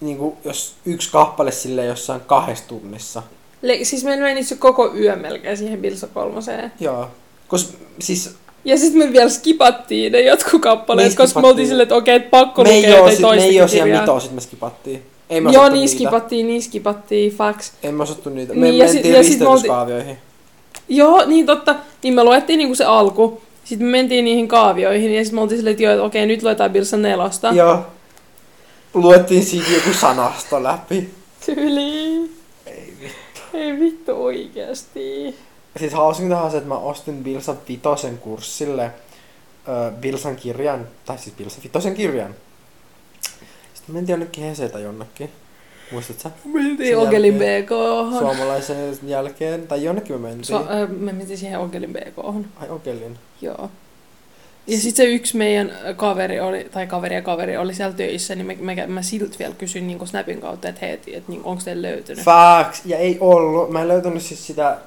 niin 0.00 0.18
kuin, 0.18 0.36
jos 0.44 0.74
yksi 0.86 1.10
kappale 1.12 1.52
sille 1.52 1.84
jossain 1.84 2.20
kahdessa 2.20 2.64
tunnissa. 2.68 3.22
Le- 3.62 3.84
siis 3.84 4.04
meillä 4.04 4.24
meni 4.24 4.44
se 4.44 4.56
koko 4.56 4.94
yö 4.94 5.16
melkein 5.16 5.56
siihen 5.56 5.80
Bilsa 5.80 6.06
kolmoseen. 6.06 6.72
Joo. 6.80 7.08
Kos, 7.48 7.72
siis 8.00 8.34
Ja 8.64 8.78
sitten 8.78 8.98
me 9.06 9.12
vielä 9.12 9.28
skipattiin 9.30 10.12
ne 10.12 10.20
jotkut 10.20 10.62
kappaleet, 10.62 11.08
Niin, 11.08 11.16
koska 11.16 11.40
me 11.40 11.48
oltiin 11.48 11.68
silleen, 11.68 11.82
että 11.82 11.94
okei, 11.94 12.16
että 12.16 12.30
pakko 12.30 12.64
me 12.64 12.76
lukea 12.76 12.90
jotain 12.96 13.12
sit, 13.16 13.26
me 13.26 13.44
ei 13.44 13.60
oo 13.60 13.68
siellä 13.68 14.00
mitoa, 14.00 14.20
sit 14.20 14.32
me 14.32 14.40
skipattiin. 14.40 15.02
Ei 15.30 15.40
me 15.40 15.50
Joo, 15.52 15.68
niin 15.68 15.72
niitä. 15.80 15.94
skipattiin, 15.94 16.46
niin 16.46 16.62
skipattiin, 16.62 17.32
facts. 17.32 17.72
Ei 17.82 17.92
me 17.92 18.02
osattu 18.02 18.30
niitä. 18.30 18.52
Niin, 18.54 18.60
Me 18.60 18.68
ja 18.70 18.86
sit- 18.86 18.94
mentiin 18.94 19.14
ja 19.14 19.22
sit 19.22 19.38
me 19.40 19.46
oltiin- 19.48 19.52
risteytyskaavioihin. 19.52 20.18
Joo, 20.88 21.26
niin 21.26 21.46
totta. 21.46 21.74
Niin 22.02 22.14
me 22.14 22.24
luettiin 22.24 22.58
niinku 22.58 22.74
se 22.74 22.84
alku. 22.84 23.40
Sitten 23.64 23.86
me 23.86 23.90
mentiin 23.90 24.24
niihin 24.24 24.48
kaavioihin 24.48 25.14
ja 25.14 25.24
sitten 25.24 25.34
me 25.36 25.40
oltiin 25.42 25.58
silleen, 25.58 25.72
että 25.72 25.82
joo, 25.82 25.92
että 25.92 26.02
okei, 26.02 26.26
nyt 26.26 26.42
luetaan 26.42 26.70
Bilsa 26.70 26.96
nelosta. 26.96 27.48
Joo. 27.52 27.78
Luettiin 28.94 29.44
siitä 29.44 29.70
joku 29.70 29.98
sanasto 30.00 30.62
läpi. 30.62 31.10
Tyyli. 31.46 32.30
Ei 32.66 32.92
vittu. 33.02 33.40
Ei 33.54 33.80
vittu 33.80 34.24
oikeasti. 34.24 35.34
Siis 35.78 35.92
hausinta 35.92 36.42
on 36.42 36.50
se, 36.50 36.56
että 36.56 36.68
mä 36.68 36.78
ostin 36.78 37.24
Bilsan 37.24 37.58
vitosen 37.68 38.18
kurssille 38.18 38.90
Bilsan 40.00 40.36
kirjan, 40.36 40.88
tai 41.04 41.18
siis 41.18 41.36
Bilsan 41.36 41.62
vitosen 41.62 41.94
kirjan. 41.94 42.34
Sitten 43.74 43.94
mentiin 43.94 44.12
jonnekin 44.12 44.44
Hesetä 44.44 44.78
jonnekin. 44.78 45.30
Muistatko? 45.92 46.30
Mentiin 46.44 46.98
Ogelin 46.98 47.34
BK. 47.34 47.70
Suomalaisen 48.18 48.98
jälkeen, 49.02 49.66
tai 49.66 49.84
jonnekin 49.84 50.16
me 50.16 50.28
mentiin. 50.28 50.44
So, 50.44 50.66
ö, 50.70 50.86
me 50.86 51.12
mentiin 51.12 51.38
siihen 51.38 51.58
Ogelin 51.58 51.92
BK. 51.92 52.18
Ai 52.56 52.68
Okelin. 52.68 53.18
Joo. 53.40 53.70
Ja 54.66 54.76
sitten 54.76 54.96
se 54.96 55.04
yksi 55.04 55.36
meidän 55.36 55.72
kaveri 55.96 56.40
oli, 56.40 56.68
tai 56.70 56.86
kaveri 56.86 57.14
ja 57.14 57.22
kaveri 57.22 57.56
oli 57.56 57.74
siellä 57.74 57.96
töissä, 57.96 58.34
niin 58.34 58.46
me, 58.46 58.56
me, 58.60 58.86
mä 58.86 59.02
siltä 59.02 59.36
vielä 59.38 59.54
kysyin 59.54 59.86
niin 59.86 60.06
Snapin 60.06 60.40
kautta, 60.40 60.68
että 60.68 60.80
hei, 60.80 60.90
et, 60.90 61.02
et, 61.12 61.28
niin, 61.28 61.40
onko 61.44 61.62
teillä 61.64 61.88
löytynyt. 61.88 62.24
Facts. 62.24 62.82
Ja 62.84 62.98
ei 62.98 63.18
ollut. 63.20 63.70
Mä 63.70 63.82
en 63.82 63.88
löytänyt 63.88 64.22
siis 64.22 64.46
sitä 64.46 64.78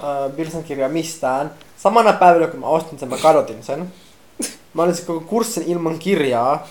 äh, 0.00 0.30
Bilsan 0.36 0.64
kirjaa 0.64 0.88
mistään. 0.88 1.50
Samana 1.76 2.12
päivänä, 2.12 2.46
kun 2.46 2.60
mä 2.60 2.66
ostin 2.66 2.98
sen, 2.98 3.08
mä 3.08 3.16
kadotin 3.16 3.62
sen. 3.62 3.92
Mä 4.74 4.82
olin 4.82 4.94
siis 4.94 5.06
koko 5.06 5.20
kurssin 5.20 5.62
ilman 5.66 5.98
kirjaa. 5.98 6.66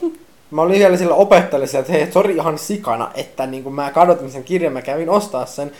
Mä 0.51 0.61
olin 0.61 0.79
vielä 0.79 0.97
sillä 0.97 1.15
opettajalle 1.15 1.67
sillä, 1.67 1.79
että 1.79 1.91
hei, 1.93 2.11
sori 2.11 2.35
ihan 2.35 2.57
sikana, 2.59 3.11
että 3.15 3.45
niin 3.47 3.63
kun 3.63 3.73
mä 3.75 3.91
kadotin 3.91 4.31
sen 4.31 4.43
kirjan, 4.43 4.73
mä 4.73 4.81
kävin 4.81 5.09
ostaa 5.09 5.45
sen. 5.45 5.71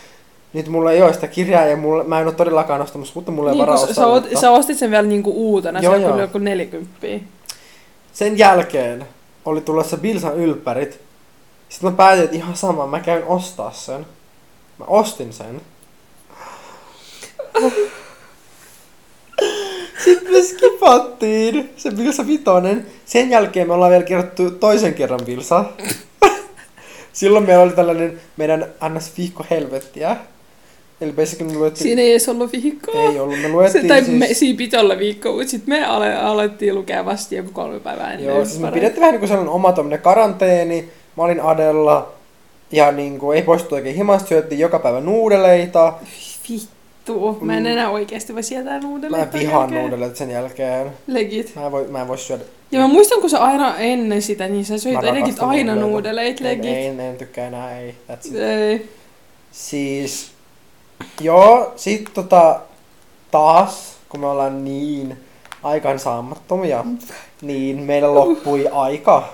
Nyt 0.52 0.68
mulla 0.68 0.92
ei 0.92 1.02
ole 1.02 1.12
sitä 1.12 1.26
kirjaa 1.26 1.64
ja 1.64 1.76
mulla, 1.76 2.04
mä 2.04 2.20
en 2.20 2.26
ole 2.26 2.34
todellakaan 2.34 2.82
ostamassa, 2.82 3.12
mutta 3.14 3.30
mulla 3.32 3.50
ei 3.50 3.54
Niin, 3.54 3.60
varaa 3.62 3.74
ostaa 3.74 3.94
sä, 3.94 4.06
ot, 4.06 4.24
uutta. 4.24 4.40
sä 4.40 4.50
ostit 4.50 4.78
sen 4.78 4.90
vielä 4.90 5.06
niinku 5.08 5.32
uutena, 5.50 5.80
Joo, 5.80 5.94
se 5.94 6.00
joo. 6.02 6.12
oli 6.12 6.20
joku 6.20 6.38
40. 6.38 7.06
Sen 8.12 8.38
jälkeen 8.38 9.06
oli 9.44 9.60
tulossa 9.60 9.96
Bilsan 9.96 10.36
ylppärit. 10.36 11.00
Sitten 11.68 11.90
mä 11.90 11.96
päätin, 11.96 12.24
että 12.24 12.36
ihan 12.36 12.56
sama, 12.56 12.86
mä 12.86 13.00
käyn 13.00 13.24
ostaa 13.24 13.70
sen. 13.72 14.06
Mä 14.78 14.84
ostin 14.88 15.32
sen. 15.32 15.60
Sitten 20.04 20.32
me 20.32 20.42
skipattiin 20.42 21.70
se 21.76 21.90
Bilsa 21.90 22.26
Vitonen. 22.26 22.86
Sen 23.06 23.30
jälkeen 23.30 23.66
me 23.66 23.72
ollaan 23.72 23.90
vielä 23.90 24.04
kirjoittu 24.04 24.50
toisen 24.50 24.94
kerran 24.94 25.20
Bilsa. 25.26 25.64
Silloin 27.12 27.46
meillä 27.46 27.62
oli 27.62 27.72
tällainen 27.72 28.20
meidän 28.36 28.66
ns. 28.94 29.12
viikko 29.18 29.46
helvettiä. 29.50 30.16
Eli 31.00 31.12
basically 31.12 31.52
me 31.52 31.58
luettiin... 31.58 31.82
Siinä 31.82 32.02
ei 32.02 32.10
edes 32.10 32.28
ollut 32.28 32.52
viikkoa. 32.52 33.10
Ei 33.10 33.20
ollut, 33.20 33.36
me 33.36 33.42
Se, 33.42 33.48
luettiin 33.48 33.88
tai 33.88 34.04
siis... 34.04 34.18
me, 34.18 34.34
siinä 34.34 34.56
piti 34.56 34.76
olla 34.76 34.98
viikko, 34.98 35.32
mutta 35.32 35.50
sitten 35.50 35.74
me 35.74 35.84
ale, 35.84 36.16
alettiin 36.16 36.74
lukea 36.74 37.04
vasta 37.04 37.34
joku 37.34 37.50
kolme 37.52 37.80
päivää 37.80 38.12
ennen 38.12 38.26
Joo, 38.26 38.44
siis 38.44 38.60
me 38.60 38.72
pidettiin 38.72 39.00
vähän 39.00 39.12
niin 39.12 39.20
kuin 39.20 39.28
sellainen 39.28 39.54
oma 39.54 39.72
tommonen 39.72 40.02
karanteeni. 40.02 40.88
Mä 41.16 41.22
olin 41.22 41.40
Adella 41.40 42.12
ja 42.72 42.92
niin 42.92 43.18
kuin, 43.18 43.36
ei 43.36 43.42
poistu 43.42 43.74
oikein 43.74 43.96
himasta, 43.96 44.28
syöttiin 44.28 44.58
joka 44.58 44.78
päivä 44.78 45.00
nuudeleita. 45.00 45.92
Vittu, 46.50 46.75
mä 47.40 47.56
en 47.56 47.62
Mm. 47.62 47.66
enää 47.66 47.90
oikeasti 47.90 48.34
voi 48.34 48.42
sietää 48.42 48.72
Mä 48.80 48.80
nuudeleita. 48.80 49.38
vihaan 49.38 49.70
nuudeleita 49.74 50.16
sen 50.16 50.30
jälkeen. 50.30 50.92
Legit. 51.06 51.52
Mä 51.56 51.66
en 51.66 51.72
voi, 51.72 51.86
mä 51.88 52.00
en 52.00 52.08
voi 52.08 52.18
syödä. 52.18 52.44
Ja 52.72 52.80
mä 52.80 52.86
muistan, 52.88 53.20
kun 53.20 53.30
sä 53.30 53.38
aina 53.44 53.76
ennen 53.76 54.22
sitä, 54.22 54.48
niin 54.48 54.64
sä 54.64 54.78
söit 54.78 54.94
Mä 54.94 55.14
legit 55.14 55.36
aina 55.42 55.74
nuudeleit 55.74 56.40
legit. 56.40 56.64
en, 56.76 57.00
en 57.00 57.16
tykkää 57.16 57.46
enää, 57.46 57.78
ei. 57.80 57.94
That's 58.12 58.26
it. 58.28 58.34
Ei. 58.36 58.88
Siis, 59.52 60.30
joo, 61.20 61.72
sit 61.76 62.10
tota, 62.14 62.60
taas, 63.30 63.96
kun 64.08 64.20
me 64.20 64.26
ollaan 64.26 64.64
niin 64.64 65.16
aikaansaamattomia, 65.62 66.84
niin 67.42 67.78
meillä 67.82 68.14
loppui 68.14 68.68
aika. 68.72 69.28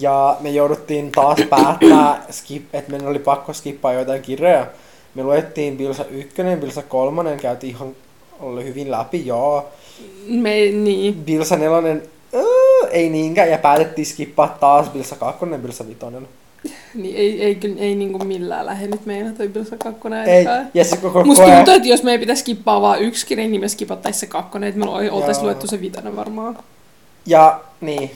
Ja 0.00 0.36
me 0.40 0.50
jouduttiin 0.50 1.12
taas 1.12 1.38
päättää, 1.50 2.22
skip, 2.30 2.74
että 2.74 2.90
meidän 2.90 3.08
oli 3.08 3.18
pakko 3.18 3.52
skippaa 3.52 3.92
joitain 3.92 4.22
kirjoja. 4.22 4.66
Me 5.14 5.22
luettiin 5.22 5.76
Bilsa 5.76 6.04
1, 6.04 6.34
Bilsa 6.60 6.82
3, 6.82 7.36
käytiin 7.36 7.74
ihan 7.74 7.96
oli 8.40 8.64
hyvin 8.64 8.90
läpi, 8.90 9.26
joo. 9.26 9.68
Me, 10.28 10.50
niin. 10.72 11.14
Bilsa 11.14 11.56
4, 11.56 11.92
äh, 12.34 12.44
ei 12.90 13.08
niinkään, 13.08 13.50
ja 13.50 13.58
päätettiin 13.58 14.06
skippaa 14.06 14.56
taas 14.60 14.90
Bilsa 14.90 15.16
2, 15.16 15.46
Bilsa 15.62 15.86
5. 15.86 16.00
niin 16.94 17.16
ei, 17.16 17.42
ei, 17.42 17.54
kyllä, 17.54 17.80
ei 17.80 17.94
niinku 17.94 18.24
millään 18.24 18.66
lähde 18.66 18.86
nyt 18.86 19.06
meidän 19.06 19.36
toi 19.36 19.48
Bilsa 19.48 19.76
2 19.76 20.00
Ei, 20.26 20.46
ja 20.74 20.84
sit 20.84 21.00
koko 21.00 21.24
Musta 21.24 21.44
koe- 21.44 21.54
tuntuu, 21.56 21.74
että 21.74 21.88
jos 21.88 22.02
meidän 22.02 22.20
pitäisi 22.20 22.40
skippaa 22.40 22.82
vaan 22.82 23.00
yksi 23.02 23.26
kirja, 23.26 23.48
niin 23.48 23.60
me 23.60 23.68
skipattais 23.68 24.20
se 24.20 24.26
kakkonen, 24.26 24.68
että 24.68 24.80
me 24.80 24.90
oltais 25.10 25.36
Joo. 25.36 25.44
luettu 25.44 25.66
se 25.66 25.80
vitonen 25.80 26.16
varmaan. 26.16 26.58
Ja 27.26 27.60
niin. 27.80 28.10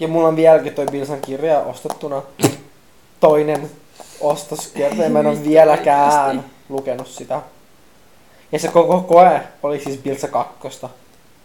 Ja 0.00 0.08
mulla 0.08 0.28
on 0.28 0.36
vieläkin 0.36 0.74
toi 0.74 0.86
Bilsan 0.90 1.20
kirja 1.20 1.60
ostettuna. 1.60 2.22
Toinen 3.20 3.70
ostoskirja. 4.24 5.04
ja 5.04 5.10
Mä 5.10 5.20
en 5.20 5.26
ole 5.26 5.44
vieläkään 5.44 6.44
lukenut 6.68 7.08
sitä. 7.08 7.42
Ja 8.52 8.58
se 8.58 8.68
koko 8.68 9.00
koe 9.00 9.40
oli 9.62 9.80
siis 9.80 9.98
Bilsa 9.98 10.28
2. 10.28 10.80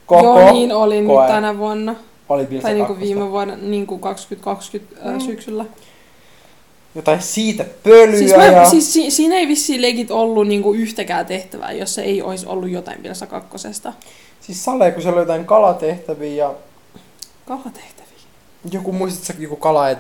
Koko 0.06 0.24
Joo, 0.24 0.52
niin 0.54 0.72
oli 0.76 1.04
koe 1.06 1.22
nyt 1.22 1.34
tänä 1.34 1.58
vuonna. 1.58 1.96
oli 2.30 2.46
Bilsa 2.46 2.68
Tai 2.68 2.78
2. 2.78 2.94
niinku 2.94 3.06
viime 3.06 3.32
vuonna, 3.32 3.56
niinku 3.56 3.98
2020 3.98 4.96
mm. 5.06 5.12
Mm. 5.12 5.20
syksyllä. 5.20 5.66
Jotain 6.96 7.22
siitä 7.22 7.66
pölyä 7.84 8.18
Siis, 8.18 8.36
mä, 8.38 8.46
ja... 8.46 8.70
siis 8.70 8.94
si, 8.94 9.12
siinä 9.12 9.36
ei 9.36 9.48
vissiin 9.48 9.82
legit 9.82 10.12
ollut 10.12 10.48
niinku 10.48 10.74
yhtäkään 10.74 11.26
tehtävää, 11.26 11.72
jos 11.72 11.96
se 11.96 12.02
ei 12.02 12.22
olisi 12.22 12.46
ollut 12.48 12.70
jotain 12.70 13.02
Pilsa 13.02 13.28
kakkosesta. 13.28 13.94
Siis 14.42 14.66
Sale, 14.66 14.92
kun 14.92 15.02
siellä 15.02 15.16
oli 15.16 15.22
jotain 15.22 15.46
kalatehtäviä 15.46 16.34
ja 16.34 16.54
Kalatehtäviä. 17.48 18.20
joku 18.72 18.92
muistatko 18.92 19.42
joku 19.42 19.56
kala, 19.56 19.90
et, 19.90 19.98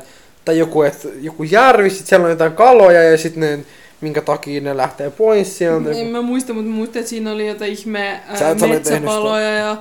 tai 0.49 0.59
joku, 0.59 0.81
et, 0.81 1.07
joku 1.21 1.43
järvi, 1.43 1.89
sit 1.89 2.07
siellä 2.07 2.23
on 2.23 2.29
jotain 2.29 2.51
kaloja 2.51 3.03
ja 3.03 3.17
sitten 3.17 3.41
ne, 3.41 3.65
minkä 4.01 4.21
takia 4.21 4.61
ne 4.61 4.77
lähtee 4.77 5.09
pois 5.09 5.57
sieltä. 5.57 5.91
En 5.91 6.07
mä 6.07 6.21
muista, 6.21 6.53
mutta 6.53 6.69
muistan, 6.69 6.99
että 6.99 7.09
siinä 7.09 7.31
oli 7.31 7.47
jotain 7.47 7.71
ihme 7.71 8.21
ää, 8.27 8.67
metsäpaloja 8.67 9.49
ja 9.53 9.77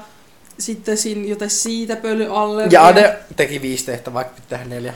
sitten 0.59 0.97
siinä 0.97 1.27
jotain 1.27 1.51
siitä 1.51 1.97
pöly 1.97 2.27
alle. 2.31 2.67
Ja 2.71 2.87
Ade 2.87 3.17
teki 3.37 3.63
viisi 3.63 3.87
tehtävää, 3.87 4.15
vaikka 4.15 4.35
pitää 4.35 4.65
neljä. 4.65 4.95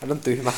Hän 0.00 0.10
on 0.10 0.18
tyhmä. 0.18 0.52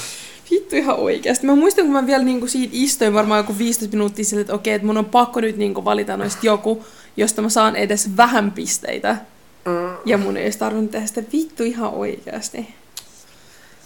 Vittu 0.50 0.76
ihan 0.76 0.96
oikeasti. 0.96 1.46
Mä 1.46 1.54
muistan, 1.54 1.84
kun 1.84 1.92
mä 1.92 2.06
vielä 2.06 2.24
niinku 2.24 2.46
siitä 2.46 2.72
istuin 2.76 3.14
varmaan 3.14 3.38
joku 3.38 3.58
15 3.58 3.96
minuuttia 3.96 4.24
sille, 4.24 4.40
että 4.40 4.54
okei, 4.54 4.74
että 4.74 4.86
mun 4.86 4.98
on 4.98 5.04
pakko 5.04 5.40
nyt 5.40 5.56
niinku 5.56 5.84
valita 5.84 6.16
noista 6.16 6.46
joku, 6.46 6.84
josta 7.16 7.42
mä 7.42 7.48
saan 7.48 7.76
edes 7.76 8.16
vähän 8.16 8.52
pisteitä. 8.52 9.16
Mm. 9.64 9.96
Ja 10.04 10.18
mun 10.18 10.36
ei 10.36 10.42
edes 10.42 10.56
tarvinnut 10.56 10.90
tehdä 10.90 11.06
sitä 11.06 11.22
vittu 11.32 11.62
ihan 11.64 11.94
oikeasti. 11.94 12.74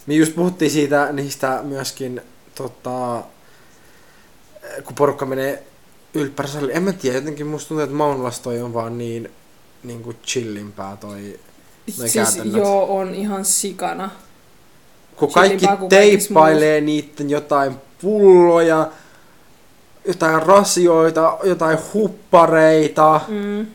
Me 0.09 0.15
just 0.15 0.35
puhuttiin 0.35 0.71
siitä 0.71 1.11
niistä 1.11 1.59
myöskin, 1.63 2.21
tota, 2.55 3.23
kun 4.83 4.95
porukka 4.95 5.25
menee 5.25 5.63
ylppärisalille. 6.13 6.73
En 6.73 6.83
mä 6.83 6.93
tiedä, 6.93 7.17
jotenkin 7.17 7.47
musta 7.47 7.67
tuntuu, 7.67 7.83
että 7.83 7.95
Maunlas 7.95 8.39
toi 8.39 8.61
on 8.61 8.73
vaan 8.73 8.97
niin, 8.97 9.31
niin 9.83 10.03
kuin 10.03 10.17
chillimpää 10.25 10.97
toi. 10.97 11.21
Noi 11.21 12.09
siis 12.09 12.13
käytännöt. 12.13 12.57
joo, 12.57 12.97
on 12.97 13.15
ihan 13.15 13.45
sikana. 13.45 14.09
Kun 15.15 15.31
kaikki 15.31 15.65
teippailee 15.89 16.81
niitten 16.81 17.29
jotain 17.29 17.75
pulloja, 18.01 18.91
jotain 20.07 20.43
rasioita, 20.43 21.37
jotain 21.43 21.77
huppareita. 21.93 23.21
Mm, 23.27 23.67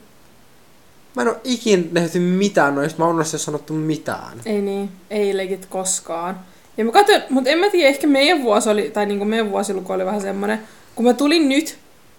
Mä 1.17 1.23
en 1.23 1.29
oo 1.29 1.37
ikin 1.45 1.89
nähty 1.93 2.19
mitään 2.19 2.75
noista. 2.75 3.03
Ei 3.05 3.11
ole 3.11 3.25
sanottu 3.25 3.73
mitään. 3.73 4.41
ei 4.47 4.63
niin, 4.63 4.91
ei 5.11 5.37
legit 5.37 5.67
koskaan. 5.67 6.41
Ja 6.77 6.85
mä 6.85 6.93
katsoin, 6.93 7.23
mutta 7.31 7.51
en 7.51 7.59
mä 7.59 7.71
tiedä, 7.71 7.89
ehkä 7.89 8.07
meidän 8.07 8.43
vuosi 8.43 8.71
oli, 8.71 8.91
tai 8.91 9.07
niinku 9.07 9.25
meidän 9.25 9.51
vuosiluku 9.51 9.93
oli 9.93 10.07
vähän 10.07 10.21
semmonen, 10.21 10.61
kun 10.95 11.05
mä 11.05 11.15
tulin 11.15 11.49
nyt, 11.49 11.79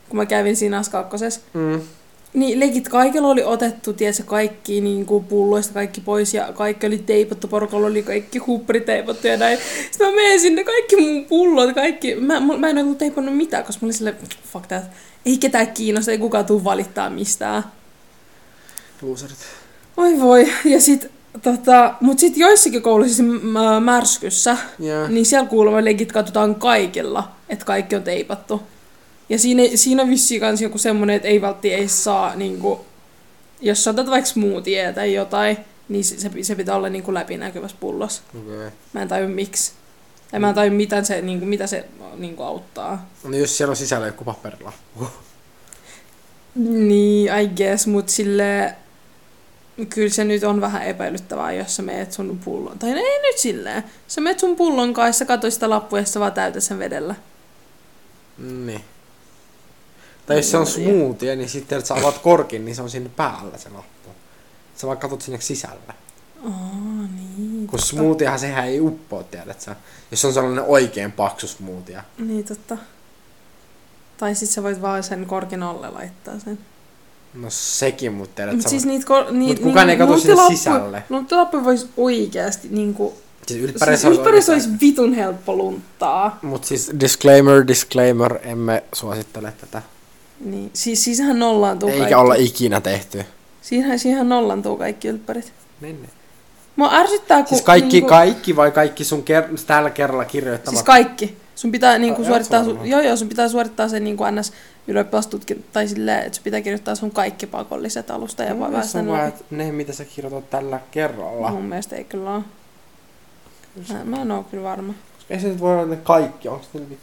kun 0.10 0.18
mä 0.18 0.25
kävin 0.25 0.56
siinä 0.56 0.82
kakkosessa, 0.92 1.42
Mm. 1.54 1.82
Niin 2.34 2.60
legit 2.60 2.90
kaikilla 2.90 3.28
oli 3.28 3.44
otettu, 3.44 3.94
tiedätkö, 3.94 4.24
kaikki 4.24 4.82
niin 4.82 5.06
kuin 5.06 5.24
pulloista 5.24 5.74
kaikki 5.74 6.02
pois 6.02 6.34
ja 6.34 6.54
kaikki 6.54 6.88
oli 6.88 6.98
teipattu, 6.98 7.48
porukalla 7.48 7.88
oli 7.88 8.04
kaikki 8.04 8.40
huppari 8.40 8.82
teipattu 8.82 9.28
ja 9.28 9.38
näin. 9.38 9.58
Sitten 9.92 10.08
mä 10.08 10.16
menen 10.16 10.40
sinne, 10.40 10.64
kaikki 10.64 10.96
mun 10.96 11.25
pullot, 11.25 11.74
kaikki, 11.74 12.16
mä, 12.16 12.40
mä, 12.40 12.58
mä 12.58 12.70
en 12.70 12.78
ollut 12.78 12.98
teipannut 12.98 13.38
mitään, 13.38 13.64
koska 13.64 13.86
mä 13.86 13.86
olin 13.86 13.94
silleen, 13.94 14.18
fuck 14.54 14.68
that, 14.68 14.84
ei 15.25 15.38
ketään 15.38 15.68
kiinnosta, 15.68 16.12
ei 16.12 16.18
kukaan 16.18 16.46
tuu 16.46 16.64
valittaa 16.64 17.10
mistään. 17.10 17.64
Loserit. 19.02 19.38
Oi 19.98 20.20
voi, 20.20 20.52
ja 20.66 20.82
sit, 20.82 21.08
tota, 21.42 21.94
mut 22.02 22.20
sit 22.20 22.38
joissakin 22.38 22.82
kouluissa, 22.82 23.16
siis 23.16 23.30
m- 23.44 23.84
märskyssä, 23.84 24.58
Yeah. 24.84 25.10
niin 25.10 25.25
siellä 25.25 25.50
kuulemma 25.50 25.86
legit 25.86 26.12
katsotaan 26.12 26.56
kaikilla, 26.56 27.32
että 27.50 27.66
kaikki 27.66 27.96
on 27.96 28.04
teipattu. 28.04 28.62
Ja 29.30 29.40
siinä, 29.40 29.64
siinä 29.75 30.04
on 30.04 30.10
vissiin 30.10 30.42
kans 30.42 30.62
joku 30.62 30.78
semmonen, 30.78 31.16
että 31.16 31.28
ei 31.28 31.42
vältti 31.42 31.74
ei 31.74 31.88
saa 31.88 32.36
niinku, 32.36 32.86
jos 33.62 33.84
sä 33.84 33.90
otat 33.90 34.10
vaikka 34.10 34.30
smoothie 34.30 34.94
tai 34.94 35.14
jotain, 35.14 35.58
niin 35.90 36.04
se, 36.04 36.16
se, 36.42 36.56
pitää 36.56 36.75
olla 36.75 36.90
niinku 36.90 37.14
läpinäkyvässä 37.14 37.78
pullossa. 37.80 38.22
Okay. 38.40 38.72
Mä 38.94 39.02
en 39.02 39.08
tajua 39.08 39.30
miksi. 39.30 39.72
Ja 40.32 40.40
mä 40.40 40.50
en 40.50 40.56
tajua, 40.56 40.74
mitä 40.75 41.04
se, 41.04 41.22
niinku, 41.22 41.46
mitä 41.46 41.68
se 41.68 41.86
niinku 42.18 42.44
auttaa. 42.44 43.10
No 43.24 43.38
jos 43.38 43.58
siellä 43.58 43.72
on 43.72 43.75
sisällä 43.75 44.08
joku 44.08 44.24
paperilappu. 44.24 45.08
Niin, 46.56 47.30
I 47.42 47.48
guess, 47.48 47.88
mut 47.88 48.10
sille 48.10 48.75
kyllä 49.89 50.10
se 50.10 50.24
nyt 50.24 50.44
on 50.44 50.62
vähän 50.62 50.84
epäilyttävää, 50.84 51.51
jos 51.51 51.75
sä 51.75 51.84
meet 51.84 52.12
sun 52.12 52.39
pullon. 52.46 52.79
Tai 52.79 52.89
ei 52.89 53.22
nyt 53.22 53.38
silleen. 53.38 53.84
Sä 54.08 54.22
meet 54.22 54.39
sun 54.39 54.55
pullon 54.55 54.94
kanssa, 54.94 55.20
sä 55.20 55.25
katsoit 55.25 55.53
sitä 55.53 55.70
lappua 55.70 56.00
ja 56.00 56.05
sä 56.05 56.20
vaan 56.20 56.34
täytät 56.34 56.63
sen 56.63 56.79
vedellä. 56.79 57.15
Niin. 58.38 58.82
Tai 60.25 60.38
jos 60.38 60.51
se 60.51 60.58
on 60.58 60.67
smoothie, 60.67 61.36
niin 61.36 61.50
sitten 61.50 61.77
että 61.77 61.88
sä 61.88 61.94
avaat 61.96 62.17
korkin, 62.17 62.65
niin 62.65 62.75
se 62.75 62.82
on 62.82 62.89
sinne 62.89 63.10
päällä 63.15 63.58
se 63.58 63.70
lappu. 63.70 64.10
Sä 64.75 64.88
vaan 64.88 64.98
katot 64.98 65.22
sinne 65.22 65.41
sisälle. 65.41 65.94
Aa, 66.44 67.08
niin. 67.15 67.67
Kun 67.67 67.79
smoothiehan 67.79 68.39
sehän 68.39 68.67
ei 68.67 68.79
uppoa, 68.79 69.24
tiedät 69.24 69.62
sä. 69.62 69.75
Jos 70.12 70.25
on 70.25 70.34
sellainen 70.34 70.63
oikein 70.63 71.12
paksu 71.12 71.48
smoothie. 71.48 72.01
Niin 72.17 72.46
totta. 72.46 72.77
Tai 74.17 74.36
sit 74.36 74.50
sä 74.50 74.63
voit 74.63 74.82
vaan 74.82 75.03
sen 75.03 75.25
korkin 75.25 75.63
alle 75.63 75.89
laittaa 75.89 76.39
sen. 76.39 76.60
No 77.36 77.48
sekin, 77.50 78.13
mutta 78.13 78.36
tiedät 78.36 78.56
Mut 78.56 78.68
siis 78.68 78.86
niitä 78.86 79.06
kor- 79.06 79.32
niit, 79.32 79.50
Mut 79.50 79.68
kukaan 79.68 79.89
ei 79.89 79.98
katso 79.98 80.18
sinne 80.18 80.48
sisälle. 80.48 81.04
Nuuttilappu 81.10 81.63
vois 81.63 81.88
oikeasti 81.98 82.68
niinku... 82.72 83.13
siis 83.48 83.60
Siis 83.60 83.62
ylppärissä 83.62 84.10
ylppärissä 84.10 84.54
olisi 84.54 84.70
vitun 84.82 85.13
helppo 85.13 85.56
lunttaa. 85.56 86.39
Mut 86.42 86.63
siis 86.63 86.92
disclaimer, 87.00 87.68
disclaimer, 87.68 88.39
emme 88.44 88.84
suosittele 88.94 89.54
tätä. 89.62 89.82
Niin. 90.39 90.70
Siis, 90.74 91.04
siisähän 91.04 91.39
nollaan 91.39 91.80
Eikä 91.84 91.98
kaikki. 91.98 92.15
olla 92.15 92.36
ikinä 92.36 92.82
tehty. 92.82 93.25
Siihen, 93.62 94.00
siihen 94.00 94.30
nollaan 94.30 94.63
kaikki 94.77 95.08
ylppärit. 95.08 95.54
Menne. 95.82 96.08
Mua 96.75 96.94
ärsyttää, 96.94 97.38
kun... 97.38 97.48
Siis 97.48 97.62
kaikki, 97.62 97.92
niinku, 97.92 98.10
kaikki 98.10 98.56
vai 98.56 98.72
kaikki 98.72 99.04
sun 99.04 99.24
ker- 99.24 99.60
tällä 99.68 99.89
kerralla 99.89 100.25
kirjoittamat? 100.25 100.75
Siis 100.77 100.84
kaikki. 100.86 101.38
Sun 101.56 101.72
pitää 101.72 101.98
niinku 101.98 102.24
suorittaa, 102.24 102.63
su- 102.63 102.86
joo 102.86 103.01
joo, 103.01 103.15
sun 103.18 103.30
pitää 103.30 103.48
suorittaa 103.48 103.89
se 103.89 104.00
niinku 104.00 104.24
ns. 104.32 104.54
Ylioppilastutkinto, 104.88 105.68
tai 105.74 105.88
silleen, 105.88 106.24
että 106.24 106.39
pitää 106.44 106.62
kirjoittaa 106.62 106.96
sun 106.96 107.12
kaikki 107.12 107.48
pakolliset 107.48 108.12
alusta 108.12 108.44
ja 108.44 108.50
Mun 108.50 108.60
vaan 108.60 108.72
mielestä 108.72 109.00
on 109.00 109.08
vaan, 109.08 109.27
että 109.27 109.44
ne, 109.51 109.72
mitä 109.72 109.94
sä 109.94 110.06
kirjoitat 110.06 110.50
tällä 110.50 110.80
kerralla. 110.92 111.51
Mun 111.51 111.65
mielestä 111.65 111.96
ei 111.96 112.04
kyllä 112.04 112.36
ole. 112.36 112.44
Mä, 113.94 114.04
mä 114.04 114.22
en 114.22 114.32
oo 114.32 114.44
kyllä 114.44 114.63
varma. 114.63 114.94
Koska 115.15 115.34
ei 115.34 115.39
se 115.39 115.48
nyt 115.48 115.60
voi 115.60 115.74
olla 115.74 115.86
ne 115.86 115.96
kaikki, 115.96 116.48
onko 116.48 116.65
ne 116.74 116.80
nyt 116.80 117.00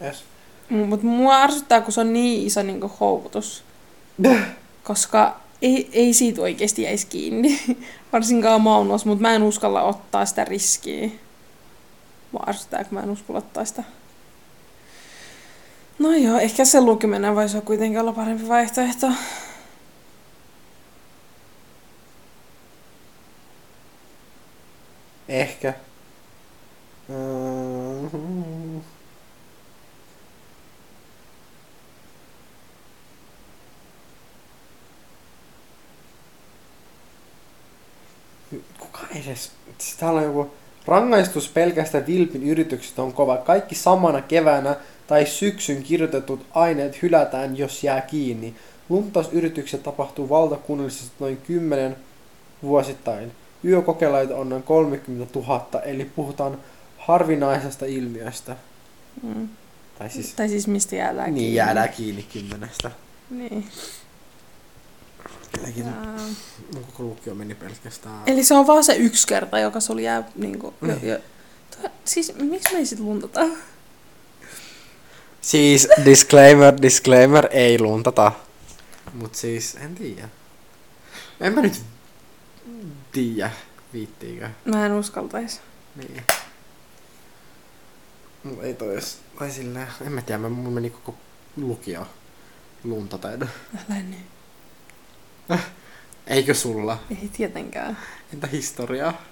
edes? 0.00 0.24
Mutta 0.68 1.06
mua 1.06 1.42
ärsyttää, 1.42 1.80
kun 1.80 1.92
se 1.92 2.00
on 2.00 2.12
niin 2.12 2.46
iso 2.46 2.62
niinku 2.62 2.90
houkutus. 3.00 3.64
Koska 4.84 5.40
ei, 5.62 5.90
ei 5.92 6.12
siitä 6.12 6.42
oikeasti 6.42 6.82
jäisi 6.82 7.06
kiinni. 7.06 7.60
Varsinkaan 8.12 8.60
maunos, 8.60 9.06
mutta 9.06 9.22
mä 9.22 9.34
en 9.34 9.42
uskalla 9.42 9.82
ottaa 9.82 10.26
sitä 10.26 10.44
riskiä. 10.44 11.10
Mua 12.32 12.44
ärsyttää, 12.48 12.84
kun 12.84 12.94
mä 12.94 13.00
en 13.00 13.10
uskalla 13.10 13.38
ottaa 13.38 13.64
sitä. 13.64 13.82
No 15.98 16.12
joo, 16.14 16.38
ehkä 16.38 16.64
se 16.64 16.80
lukeminen 16.80 17.34
voisi 17.34 17.56
olla 17.56 17.66
kuitenkin 17.66 18.00
olla 18.00 18.12
parempi 18.12 18.48
vaihtoehto. 18.48 19.06
Ehkä. 25.28 25.74
Mm. 27.08 28.54
edes, 39.14 39.52
siis 39.78 39.96
täällä 39.96 40.20
on 40.20 40.26
joku 40.26 40.54
rangaistus 40.86 41.48
pelkästä 41.48 42.06
vilpin 42.06 42.42
yrityksestä 42.42 43.02
on 43.02 43.12
kova. 43.12 43.36
Kaikki 43.36 43.74
samana 43.74 44.22
keväänä 44.22 44.76
tai 45.06 45.26
syksyn 45.26 45.82
kirjoitetut 45.82 46.46
aineet 46.54 47.02
hylätään, 47.02 47.58
jos 47.58 47.84
jää 47.84 48.00
kiinni. 48.00 48.54
Luntausyritykset 48.88 49.82
tapahtuu 49.82 50.28
valtakunnallisesti 50.28 51.12
noin 51.20 51.36
10 51.36 51.96
vuosittain. 52.62 53.32
Yökokelaita 53.64 54.36
on 54.36 54.48
noin 54.48 54.62
30 54.62 55.38
000, 55.38 55.68
eli 55.84 56.04
puhutaan 56.04 56.58
harvinaisesta 56.98 57.86
ilmiöstä. 57.86 58.56
Mm. 59.22 59.48
Tai 59.98 60.10
siis, 60.10 60.34
Tai 60.34 60.48
siis 60.48 60.66
mistä 60.68 60.96
jäädään 60.96 61.26
niin 61.26 61.34
kiinni. 61.34 61.54
jäädään 61.54 61.88
kiinni 61.88 62.22
kymmenestä. 62.32 62.90
Niin. 63.30 63.66
Ää, 65.86 66.16
mun 66.74 66.84
koko 66.84 67.02
lukio 67.02 67.34
meni 67.34 67.54
pelkästään. 67.54 68.22
Eli 68.26 68.44
se 68.44 68.54
on 68.54 68.66
vaan 68.66 68.84
se 68.84 68.94
yksi 68.96 69.26
kerta, 69.26 69.58
joka 69.58 69.80
sulla 69.80 70.00
jää 70.00 70.22
niinku... 70.36 70.74
Jo, 70.82 70.86
Niin. 70.86 71.08
jo, 71.08 71.18
tuo, 71.80 71.90
siis 72.04 72.32
miksi 72.36 72.72
me 72.72 72.78
ei 72.78 72.86
sit 72.86 72.98
luntata? 72.98 73.40
Siis 75.40 75.88
disclaimer, 76.04 76.74
disclaimer, 76.82 77.48
ei 77.50 77.78
luntata. 77.78 78.32
Mut 79.14 79.34
siis, 79.34 79.74
en 79.80 79.94
tiedä. 79.94 80.28
En 81.40 81.54
mä 81.54 81.60
nyt 81.60 81.82
tiedä, 83.12 83.50
viittiinkö. 83.92 84.48
Mä 84.64 84.86
en 84.86 84.92
uskaltais. 84.92 85.60
Niin. 85.96 86.22
Mut 88.44 88.62
ei 88.64 88.74
toi 88.74 88.96
tai 89.38 89.50
silleen, 89.50 89.88
en 90.06 90.12
mä 90.12 90.22
tiedä, 90.22 90.38
mä, 90.38 90.48
mun 90.48 90.72
meni 90.72 90.90
koko 90.90 91.14
lukio 91.56 92.06
luntaten. 92.84 93.50
Älä 93.90 94.02
nyt. 94.02 94.33
Eikö 96.26 96.54
sulla? 96.54 96.98
Ei 97.10 97.30
tietenkään. 97.36 97.98
Entä 98.32 98.46
historiaa? 98.46 99.22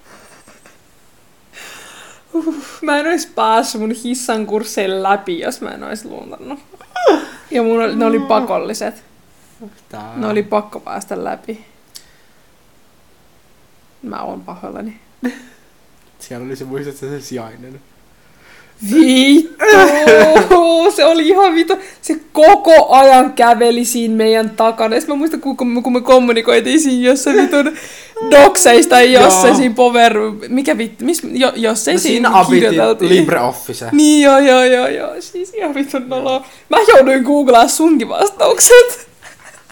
Mä 2.81 2.97
en 2.97 3.07
ois 3.07 3.25
päässyt 3.25 3.81
mun 3.81 3.91
hissan 3.91 4.45
kursseille 4.45 5.03
läpi, 5.03 5.39
jos 5.39 5.61
mä 5.61 5.69
en 5.69 5.83
ois 5.83 6.05
luntannut. 6.05 6.59
Ja 7.51 7.63
mun 7.63 7.81
oli, 7.81 7.95
ne 7.95 8.05
oli 8.05 8.19
pakolliset. 8.19 9.03
Tää. 9.89 10.13
Ne 10.15 10.27
oli 10.27 10.43
pakko 10.43 10.79
päästä 10.79 11.23
läpi. 11.23 11.65
Mä 14.01 14.21
oon 14.21 14.43
pahoillani. 14.43 14.99
Siellä 16.19 16.45
oli 16.45 16.55
se, 16.55 16.65
muistat 16.65 16.95
se, 16.95 17.09
se 17.09 17.21
sijainen. 17.21 17.81
Vittu! 18.91 20.91
Se 20.95 21.05
oli 21.05 21.27
ihan 21.27 21.55
vittu. 21.55 21.73
Se 22.01 22.15
koko 22.33 22.87
ajan 22.89 23.33
käveli 23.33 23.85
siinä 23.85 24.15
meidän 24.15 24.49
takana. 24.49 24.95
Ja 24.95 25.01
sit 25.01 25.07
mä 25.09 25.15
muistan, 25.15 25.41
kun, 25.41 25.57
kun 25.57 25.93
me 25.93 26.01
kommunikoitiin 26.01 26.79
siinä 26.79 27.07
jossain 27.07 27.37
vitun 27.41 27.71
dokseista 28.31 28.89
tai 28.89 29.13
jossain 29.13 29.55
siinä 29.55 29.75
power... 29.75 30.13
Mikä 30.47 30.77
vittu? 30.77 31.05
Mis, 31.05 31.21
jo, 31.31 31.51
jos 31.55 31.87
ei 31.87 31.93
No 31.93 31.99
siinä, 31.99 32.29
siinä 32.29 32.45
kirjoiteltiin. 32.49 33.11
LibreOffice. 33.21 33.85
Niin 33.91 34.23
joo 34.23 34.39
joo 34.39 34.63
joo 34.63 34.87
joo. 34.87 35.09
Siis 35.19 35.53
ihan 35.53 35.75
vitun 35.75 36.09
noloa. 36.09 36.45
Mä 36.69 36.77
jouduin 36.87 37.23
googlaa 37.23 37.67
sunkin 37.67 38.09
vastaukset. 38.09 39.07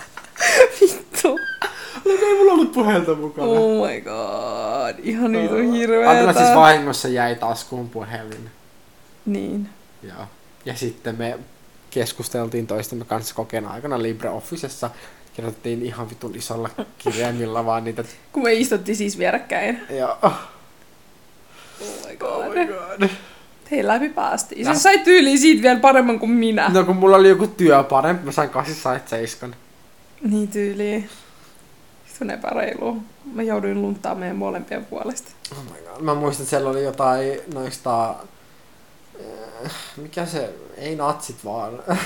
vittu. 0.82 1.40
Mutta 2.06 2.26
ei 2.26 2.38
mulla 2.38 2.54
ollut 2.54 2.72
puhelta 2.72 3.16
mukana. 3.16 3.48
Oh 3.48 3.88
my 3.88 4.02
god. 4.02 4.96
Ihan 5.04 5.32
vitun 5.32 5.58
Adela 5.58 5.74
hirveetä. 5.74 6.34
siis 6.34 6.56
vahingossa 6.56 7.08
jäi 7.08 7.36
taskuun 7.36 7.90
puhelin. 7.90 8.50
Niin. 9.26 9.70
Joo. 10.04 10.26
Ja 10.66 10.76
sitten 10.76 11.16
me 11.18 11.40
keskusteltiin 11.90 12.68
toistemme 12.68 13.06
kanssa 13.06 13.36
kokeen 13.36 13.66
aikana 13.68 14.02
LibreOfficessa. 14.02 14.90
Kirjoitettiin 15.34 15.82
ihan 15.86 16.10
vitun 16.10 16.36
isolla 16.36 16.70
kirjaimilla 16.98 17.66
vaan 17.72 17.84
niitä. 17.84 18.04
Kun 18.32 18.44
me 18.44 18.54
istuttiin 18.54 18.96
siis 18.96 19.18
vierekkäin. 19.18 19.82
Ja, 19.90 20.18
Oh 20.22 20.34
my 22.08 22.18
oh 22.22 22.44
god. 22.46 22.56
my 22.56 22.66
god. 22.68 23.10
Hei, 23.72 23.88
läpi 23.88 24.10
päästiin. 24.10 24.66
Ja- 24.66 24.74
Se 24.74 24.80
sai 24.80 25.00
tyyliin 25.00 25.40
siitä 25.40 25.62
vielä 25.64 25.80
paremman 25.80 26.20
kuin 26.20 26.32
minä. 26.32 26.70
No 26.70 26.84
kun 26.84 26.96
mulla 26.96 27.16
oli 27.18 27.30
joku 27.30 27.48
työ 27.48 27.84
parempi, 27.84 28.26
mä 28.26 28.32
sain 28.32 28.50
8 28.50 28.76
sait 28.76 29.08
7. 29.08 29.56
Niin 30.22 30.48
tyyliin. 30.48 31.10
Se 32.08 32.16
on 32.24 32.30
epäreilu. 32.32 32.98
Mä 33.34 33.44
jouduin 33.44 33.82
lunttaa 33.82 34.16
meidän 34.16 34.36
molempien 34.38 34.86
puolesta. 34.86 35.32
Oh 35.52 35.64
my 35.64 35.82
god. 35.94 36.02
Mä 36.02 36.14
muistan, 36.16 36.44
että 36.44 36.50
siellä 36.50 36.70
oli 36.70 36.84
jotain 36.84 37.40
noista... 37.54 38.16
eh, 39.64 39.72
Mikä 39.98 40.26
se... 40.26 40.54
Ei 40.78 40.96
natsit 40.96 41.46
vaan. 41.46 41.74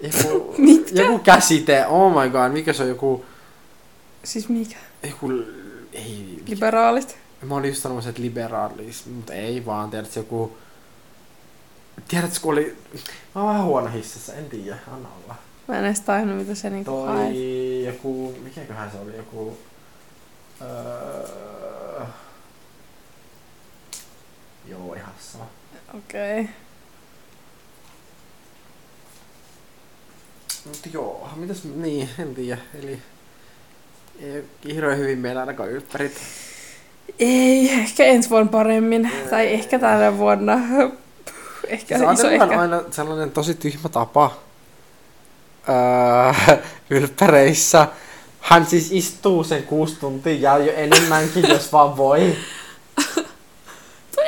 Joku, 0.00 0.54
Mitkä? 0.58 1.02
joku 1.02 1.18
käsite. 1.18 1.86
Oh 1.86 2.22
my 2.22 2.30
god, 2.30 2.52
mikä 2.52 2.72
se 2.72 2.82
on 2.82 2.88
joku... 2.88 3.24
Siis 4.24 4.48
mikä? 4.48 4.76
Joku... 5.02 5.30
Ei... 5.92 6.42
Liberaalit? 6.46 7.16
Mä 7.42 7.54
olin 7.54 7.68
just 7.68 7.82
sanomassa, 7.82 8.10
että 8.10 8.22
liberaalis, 8.22 9.06
mutta 9.06 9.32
ei 9.32 9.66
vaan, 9.66 9.90
tiedätkö, 9.90 10.20
joku... 10.20 10.56
Tiedätkö, 12.08 12.38
kun 12.42 12.52
oli... 12.52 12.76
Mä 13.34 13.40
oon 13.40 13.50
vähän 13.50 13.64
huono 13.64 13.90
hissassa, 13.90 14.34
en 14.34 14.44
tiedä, 14.50 14.78
anna 14.92 15.08
olla. 15.24 15.34
Mä 15.68 15.78
en 15.78 15.84
edes 15.84 16.00
tajunnut, 16.00 16.38
mitä 16.38 16.54
se 16.54 16.70
niinku 16.70 16.90
Toi 16.90 17.06
haet. 17.06 17.34
joku... 17.84 18.34
Mikäköhän 18.44 18.90
se 18.90 18.98
oli, 18.98 19.16
joku... 19.16 19.58
Öö... 20.62 22.04
Joo, 24.68 24.94
ihan 24.94 25.14
sama. 25.18 25.46
Okei. 25.88 26.40
Okay. 26.40 26.54
Mutta 30.64 30.88
joo, 30.92 31.28
mitäs... 31.36 31.64
Niin, 31.64 32.08
en 32.18 32.34
tiedä, 32.34 32.60
eli... 32.82 32.98
Ei 34.20 34.44
hirveän 34.64 34.98
hyvin 34.98 35.18
meillä 35.18 35.40
ainakaan 35.40 35.70
ylppärit. 35.70 36.12
Ei, 37.18 37.70
ehkä 37.70 38.04
ensi 38.04 38.30
vuonna 38.30 38.50
paremmin. 38.50 39.10
Tai 39.30 39.52
ehkä 39.52 39.78
tänä 39.78 40.18
vuonna. 40.18 40.58
Ehkä 41.66 41.98
Siis 41.98 42.10
iso 42.18 42.30
ehkä. 42.30 42.60
aina 42.60 42.82
sellainen 42.90 43.30
tosi 43.30 43.54
tyhmä 43.54 43.88
tapa 43.88 44.36
öö, 45.68 46.56
ylppäreissä. 46.90 47.88
Hän 48.40 48.66
siis 48.66 48.92
istuu 48.92 49.44
sen 49.44 49.62
kuusi 49.62 50.00
tuntia 50.00 50.32
ja 50.32 50.58
jo 50.58 50.72
enemmänkin, 50.76 51.48
jos 51.48 51.72
vaan 51.72 51.96
voi. 51.96 52.36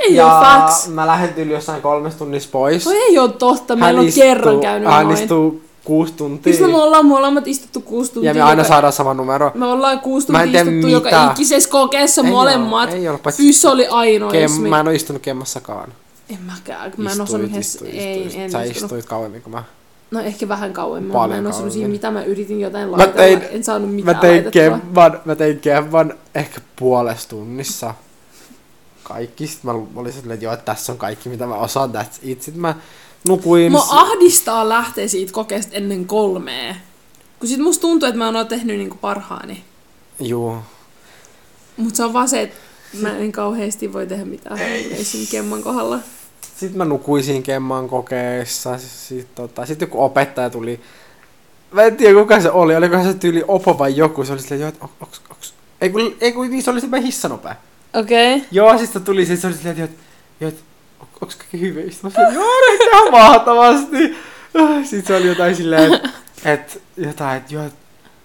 Ei 0.08 0.14
ja 0.14 0.36
ole 0.36 0.44
facts. 0.46 0.88
mä 0.88 1.06
lähden 1.06 1.34
yli 1.36 1.52
jossain 1.52 1.82
kolmes 1.82 2.14
tunnissa 2.14 2.48
pois. 2.52 2.84
Toi 2.84 2.96
ei 2.96 3.18
ole 3.18 3.32
totta. 3.32 3.76
Mä 3.76 3.90
en 3.90 3.98
ole 3.98 4.10
kerran 4.14 4.60
käynyt 4.60 4.90
hän 4.90 5.06
noin. 5.06 5.18
istuu 5.22 5.62
kuusi 5.84 6.12
tuntia. 6.12 6.50
Mistä 6.50 6.68
me 6.68 6.76
ollaan 6.78 7.06
molemmat 7.06 7.46
istuttu 7.48 7.80
kuusi 7.80 8.12
tuntia? 8.12 8.30
ja 8.30 8.34
me 8.34 8.42
aina 8.42 8.60
joka- 8.62 8.68
saadaan 8.68 8.92
sama 8.92 9.14
numero. 9.14 9.50
Me 9.54 9.66
ollaan 9.66 10.00
kuusi 10.00 10.32
Mä 10.32 10.42
tuntia 10.42 10.60
istuttu 10.62 10.86
joka 10.88 11.04
mitä. 11.10 11.30
ikisessä 11.32 11.70
kokeessa 11.70 12.22
Ei 12.24 12.30
molemmat. 12.30 12.90
oo, 12.90 12.96
ei 12.96 13.08
oo, 13.08 13.18
paitsi 13.18 13.42
Fyys 13.42 13.64
oli 13.64 13.86
ainoa. 13.86 14.30
Kem, 14.30 14.50
me- 14.60 14.68
mä 14.68 14.80
en 14.80 14.88
oo 14.88 14.92
istunut 14.94 15.22
kemmassakaan. 15.22 15.92
En 16.30 16.38
mäkään. 16.46 16.92
Mä 16.96 17.12
en 17.12 17.20
osannut 17.20 17.52
hes... 17.52 17.78
Ei, 17.92 18.30
en 18.36 18.50
Sä 18.50 18.62
istunut. 18.62 18.82
istuit 18.82 19.04
kauemmin 19.06 19.42
kuin 19.42 19.52
mä. 19.54 19.62
No 20.10 20.20
ehkä 20.20 20.48
vähän 20.48 20.72
kauemmin. 20.72 21.12
Paljon 21.12 21.30
mä 21.30 21.36
en 21.38 21.46
osannut 21.46 21.72
siihen, 21.72 21.90
mitä 21.90 22.10
mä 22.10 22.24
yritin 22.24 22.60
jotain 22.60 22.88
Mä 22.88 22.96
laitella. 22.96 23.16
tein- 23.16 23.42
en 23.50 23.64
saanut 23.64 23.88
Mä 23.90 23.94
mitään 23.96 24.16
tein, 24.18 24.32
laitettua. 24.44 24.62
kemman, 24.62 25.20
mä 25.24 25.34
tein 25.34 25.58
kemman 25.60 26.14
ehkä 26.34 26.60
puolessa 26.76 27.28
tunnissa. 27.28 27.94
Kaikki. 29.08 29.46
Sitten 29.46 29.70
mä 29.70 30.00
olin 30.00 30.12
silleen, 30.12 30.34
että 30.34 30.44
joo, 30.44 30.52
että 30.54 30.64
tässä 30.64 30.92
on 30.92 30.98
kaikki, 30.98 31.28
mitä 31.28 31.46
mä 31.46 31.54
osaan. 31.54 31.90
That's 31.94 32.18
it. 32.22 32.42
Sitten 32.42 32.60
mä 32.60 32.74
nukuin. 33.28 33.72
Mua 33.72 33.86
ahdistaa 33.90 34.68
lähteä 34.68 35.08
siitä 35.08 35.32
kokeesta 35.32 35.74
ennen 35.74 36.06
kolmea. 36.06 36.74
Kun 37.38 37.48
sit 37.48 37.58
musta 37.60 37.80
tuntuu, 37.80 38.08
että 38.08 38.18
mä 38.18 38.26
oon 38.26 38.46
tehnyt 38.46 38.76
niinku 38.76 38.96
parhaani. 39.00 39.64
Juu. 40.20 40.56
Mut 41.76 41.94
se 41.96 42.04
on 42.04 42.12
vaan 42.12 42.28
se, 42.28 42.42
että 42.42 42.56
mä 43.00 43.16
en 43.16 43.32
kauheasti 43.32 43.92
voi 43.92 44.06
tehdä 44.06 44.24
mitään 44.24 44.58
esim. 44.90 45.26
kemman 45.30 45.62
kohdalla. 45.62 45.98
Sitten 46.56 46.78
mä 46.78 46.84
nukuin 46.84 47.24
siinä 47.24 47.42
kemman 47.42 47.88
kokeessa. 47.88 48.78
Sitten 48.78 49.34
tota, 49.34 49.66
sit 49.66 49.80
joku 49.80 50.04
opettaja 50.04 50.50
tuli. 50.50 50.80
Mä 51.72 51.82
en 51.82 51.96
tiedä 51.96 52.20
kuka 52.20 52.40
se 52.40 52.50
oli. 52.50 52.76
Olikohan 52.76 53.04
se 53.04 53.14
tyyli 53.14 53.44
Opo 53.48 53.78
vai 53.78 53.96
joku. 53.96 54.24
Se 54.24 54.32
oli 54.32 54.40
silleen, 54.40 54.60
joo, 54.60 54.68
että 54.68 54.84
on- 54.84 54.90
onks, 55.00 55.20
onks. 55.30 55.54
Ei 55.80 55.90
kun, 55.90 56.16
ei 56.20 56.32
kun 56.32 56.50
niin, 56.50 56.62
se 56.62 56.70
oli 56.70 56.80
se 56.80 56.88
hissanopea. 57.02 57.54
Okei. 57.96 58.36
Okay. 58.36 58.48
Joo, 58.50 58.78
siis 58.78 58.92
se 58.92 59.00
tuli, 59.00 59.26
siis 59.26 59.40
se 59.40 59.46
oli 59.46 59.54
silleen, 59.54 59.80
että, 59.80 60.02
joo, 60.40 60.48
että, 60.48 60.62
onks 61.20 61.36
kaikki 61.36 61.60
hyvin? 61.60 61.92
Sitten 61.92 62.10
mä 62.10 62.14
sanoin, 62.14 62.34
joo, 62.34 62.70
nyt 62.70 62.80
ihan 62.92 63.10
mahtavasti. 63.10 64.16
Sitten 64.90 65.06
se 65.06 65.16
oli 65.16 65.26
jotain 65.26 65.56
silleen, 65.56 65.94
että, 65.94 66.08
että 66.44 66.78
jotain, 66.96 67.36
että 67.36 67.54
joo, 67.54 67.64
että, 67.64 67.78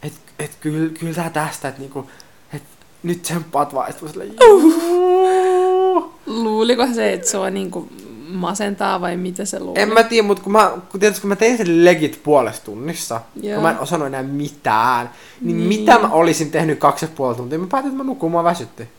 että, 0.04 0.20
että 0.40 0.58
kyllä, 0.60 0.90
kyllä 1.00 1.14
tää 1.14 1.30
tästä, 1.30 1.68
että 1.68 1.82
niinku, 1.82 2.10
että 2.54 2.70
nyt 3.04 3.22
tsemppaat 3.22 3.74
vaan. 3.74 3.92
Sitten 3.92 4.08
mä 4.08 4.12
silleen, 4.12 4.34
joo. 4.40 6.14
Luuliko 6.26 6.88
se, 6.96 7.14
että 7.14 7.30
se 7.30 7.38
on 7.38 7.54
niinku 7.54 7.90
masentaa 8.28 9.02
vai 9.02 9.18
mitä 9.18 9.46
se 9.46 9.60
luuli? 9.60 9.80
En 9.80 9.94
mä 9.94 10.04
tiedä, 10.04 10.28
mutta 10.28 10.44
kun 10.44 10.52
mä, 10.52 10.72
kun 10.92 11.00
tietysti 11.00 11.22
kun 11.22 11.28
mä 11.28 11.36
tein 11.36 11.58
sen 11.58 11.86
legit 11.86 12.20
puolessa 12.24 12.64
tunnissa, 12.66 13.22
Joo. 13.42 13.54
kun 13.54 13.64
mä 13.64 13.72
en 13.72 13.80
osannut 13.80 14.08
enää 14.08 14.24
mitään, 14.24 15.10
niin, 15.42 15.58
Niin. 15.58 15.68
mitä 15.68 16.00
mä 16.00 16.08
olisin 16.08 16.52
tehnyt 16.52 16.80
kaksi 16.80 17.06
ja 17.06 17.10
puoli 17.16 17.36
tuntia? 17.36 17.60
Mä 17.60 17.68
päätin, 17.68 17.92
että 17.92 18.04
mä 18.04 18.08
nukun, 18.08 18.32
mua 18.32 18.44
väsytti. 18.44 18.90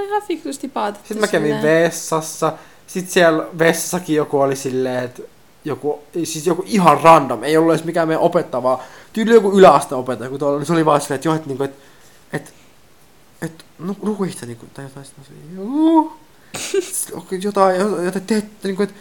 Ihan 0.00 0.22
fiksusti 0.22 0.68
päätetty. 0.68 1.08
Sitten 1.08 1.20
mä 1.20 1.26
kävin 1.26 1.54
silleen. 1.54 1.84
vessassa. 1.84 2.52
Sitten 2.86 3.12
siellä 3.12 3.46
vessassakin 3.58 4.16
joku 4.16 4.40
oli 4.40 4.56
silleen, 4.56 5.04
että 5.04 5.22
joku, 5.64 6.02
siis 6.24 6.46
joku 6.46 6.62
ihan 6.66 7.00
random, 7.00 7.42
ei 7.42 7.56
ollut 7.56 7.74
edes 7.74 7.84
mikään 7.84 8.08
meidän 8.08 8.22
opettava, 8.22 8.80
tyyli 9.12 9.34
joku 9.34 9.58
yläaste 9.58 9.94
opettaja, 9.94 10.30
kun 10.30 10.38
tuolla, 10.38 10.58
niin 10.58 10.66
se 10.66 10.72
oli 10.72 10.84
vaan 10.84 11.00
silleen, 11.00 11.16
että 11.16 11.28
joo, 11.28 11.34
että, 11.34 11.48
niinku, 11.48 11.64
että, 11.64 11.82
että 12.32 12.50
että 13.42 13.64
no 13.78 13.96
ruuhista 14.02 14.46
niinku, 14.46 14.66
tai 14.74 14.84
jotain 14.84 15.06
sitten 15.06 15.24
se, 15.24 15.32
joo. 15.56 16.16
Jotain, 17.42 17.80
jotain 18.04 18.26
teet, 18.26 18.44
niinku, 18.62 18.82
että 18.82 18.94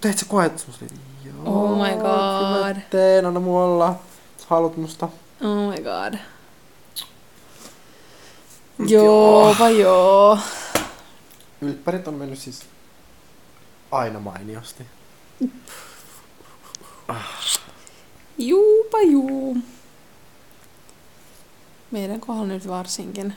teet 0.00 0.18
sä 0.18 0.26
koet? 0.28 0.66
Joo. 1.24 1.34
Oh 1.44 1.78
my 1.78 1.90
god. 1.90 2.74
Mä 2.76 2.82
teen, 2.90 3.26
anna 3.26 3.40
mulla. 3.40 3.98
Sä 4.38 4.46
haluat 4.48 4.76
musta. 4.76 5.08
Oh 5.40 5.70
my 5.70 5.76
god. 5.76 6.18
Joo, 8.86 9.56
vai 9.58 9.80
joo. 9.80 10.38
Ylppärit 11.60 12.08
on 12.08 12.14
mennyt 12.14 12.38
siis 12.38 12.62
aina 13.90 14.20
mainiosti. 14.20 14.86
Juupa 18.38 19.00
juu. 19.00 19.56
Meidän 21.90 22.20
kohdalla 22.20 22.48
nyt 22.48 22.68
varsinkin. 22.68 23.34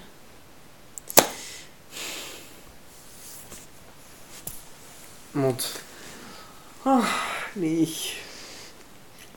Mut. 5.34 5.82
Ah, 6.86 7.10
niin. 7.56 7.90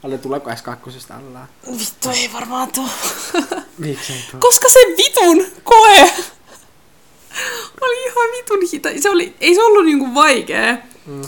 Alle 0.03 0.18
tuleeko 0.18 0.51
S2 0.51 1.07
tällä? 1.09 1.47
Vittu 1.79 2.11
ei 2.11 2.33
varmaan 2.33 2.73
tuu. 2.73 2.88
Miksi 3.78 4.12
ei 4.12 4.18
tule? 4.30 4.40
Koska 4.40 4.68
se 4.68 4.78
vitun 4.96 5.46
koe 5.64 6.02
oli 7.82 8.04
ihan 8.06 8.28
vitun 8.36 8.58
hita. 8.72 8.88
Se 9.00 9.10
oli, 9.10 9.34
ei 9.40 9.54
se 9.54 9.62
ollut 9.62 9.84
niinku 9.84 10.14
vaikea. 10.14 10.76
Mm. 11.06 11.22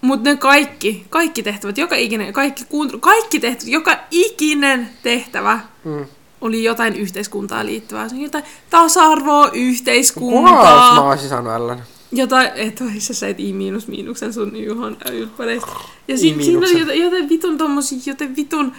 Mutta 0.00 0.30
ne 0.30 0.36
kaikki, 0.36 1.06
kaikki 1.10 1.42
tehtävät, 1.42 1.78
joka 1.78 1.96
ikinen, 1.96 2.32
kaikki, 2.32 2.64
kuuntelu, 2.68 3.00
kaikki 3.00 3.40
tehtävät, 3.40 3.68
joka 3.72 3.96
ikinen 4.10 4.90
tehtävä 5.02 5.60
Mm. 5.84 6.06
oli 6.40 6.64
jotain 6.64 6.96
yhteiskuntaa 6.96 7.66
liittyvää. 7.66 8.08
Se 8.08 8.14
oli 8.14 8.22
jotain 8.24 8.44
tasa-arvoa, 8.70 9.42
Kuvaus 9.48 9.52
mä 9.52 9.58
yhteiskuntaa, 9.68 11.02
oisin 11.08 11.28
saanut 11.28 11.52
Ellen. 11.54 11.82
jotain, 12.12 12.50
et 12.54 12.80
oi, 12.80 12.90
sä 13.00 13.14
sait 13.14 13.40
i 13.40 13.52
miinus 13.52 13.86
miinuksen 13.88 14.32
sun 14.32 14.56
Juhon 14.64 14.96
ylppäreistä. 15.12 15.70
Ja 16.08 16.18
si- 16.18 16.36
siinä 16.44 16.58
oli 16.58 16.78
jotain, 16.80 17.02
jotain 17.02 17.28
vitun 17.28 17.58
tommosia, 17.58 17.98
jotain 18.06 18.36
vitun, 18.36 18.72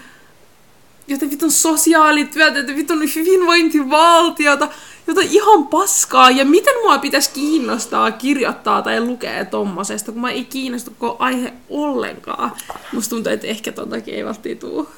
jotain 1.10 1.32
vitun 1.32 1.52
sosiaalityötä, 1.52 2.58
jotain 2.60 2.78
vitun 2.78 3.00
hyvinvointivaltiota, 3.16 4.68
jotain 5.08 5.28
ihan 5.32 5.68
paskaa. 5.68 6.30
Ja 6.32 6.46
miten 6.46 6.74
mua 6.84 6.98
pitäisi 6.98 7.30
kiinnostaa 7.34 8.12
kirjoittaa 8.12 8.82
tai 8.82 9.02
lukea 9.02 9.46
tommosesta, 9.46 10.12
kun 10.12 10.22
mä 10.22 10.32
ei 10.32 10.46
kiinnostu 10.46 10.92
koko 11.00 11.24
aihe 11.24 11.54
ollenkaan. 11.70 12.52
Musta 12.94 13.10
tuntuu, 13.10 13.32
että 13.34 13.48
ehkä 13.48 13.72
ton 13.72 13.90
takia 13.90 14.16
ei 14.16 14.26
välttämättä 14.26 14.68
tuu. 14.68 14.90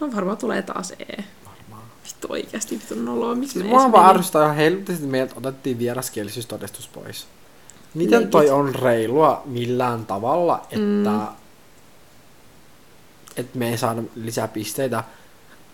No 0.00 0.12
varmaan 0.16 0.38
tulee 0.38 0.62
taas 0.62 0.90
E. 0.98 1.24
Vittu 2.04 2.26
oikeasti 2.30 2.80
vitun 2.82 3.04
noloa, 3.04 3.34
miksi 3.34 3.52
Siis 3.52 3.64
me 3.64 3.70
mua 3.70 3.78
vaan 3.78 3.90
meni? 3.92 4.04
arvostaa 4.04 4.44
ihan 4.44 4.56
helvetti, 4.56 4.92
että 4.92 5.06
meiltä 5.06 5.34
otettiin 5.36 5.78
vieraskielisyystodistus 5.78 6.88
pois. 6.88 7.26
Miten 7.94 8.28
toi 8.28 8.50
on 8.50 8.74
reilua 8.74 9.42
millään 9.44 10.06
tavalla, 10.06 10.60
että, 10.62 10.76
Mm. 11.10 11.26
Että 13.36 13.58
me 13.58 13.70
ei 13.70 13.78
saada 13.78 14.02
lisää 14.14 14.48
pisteitä 14.48 15.04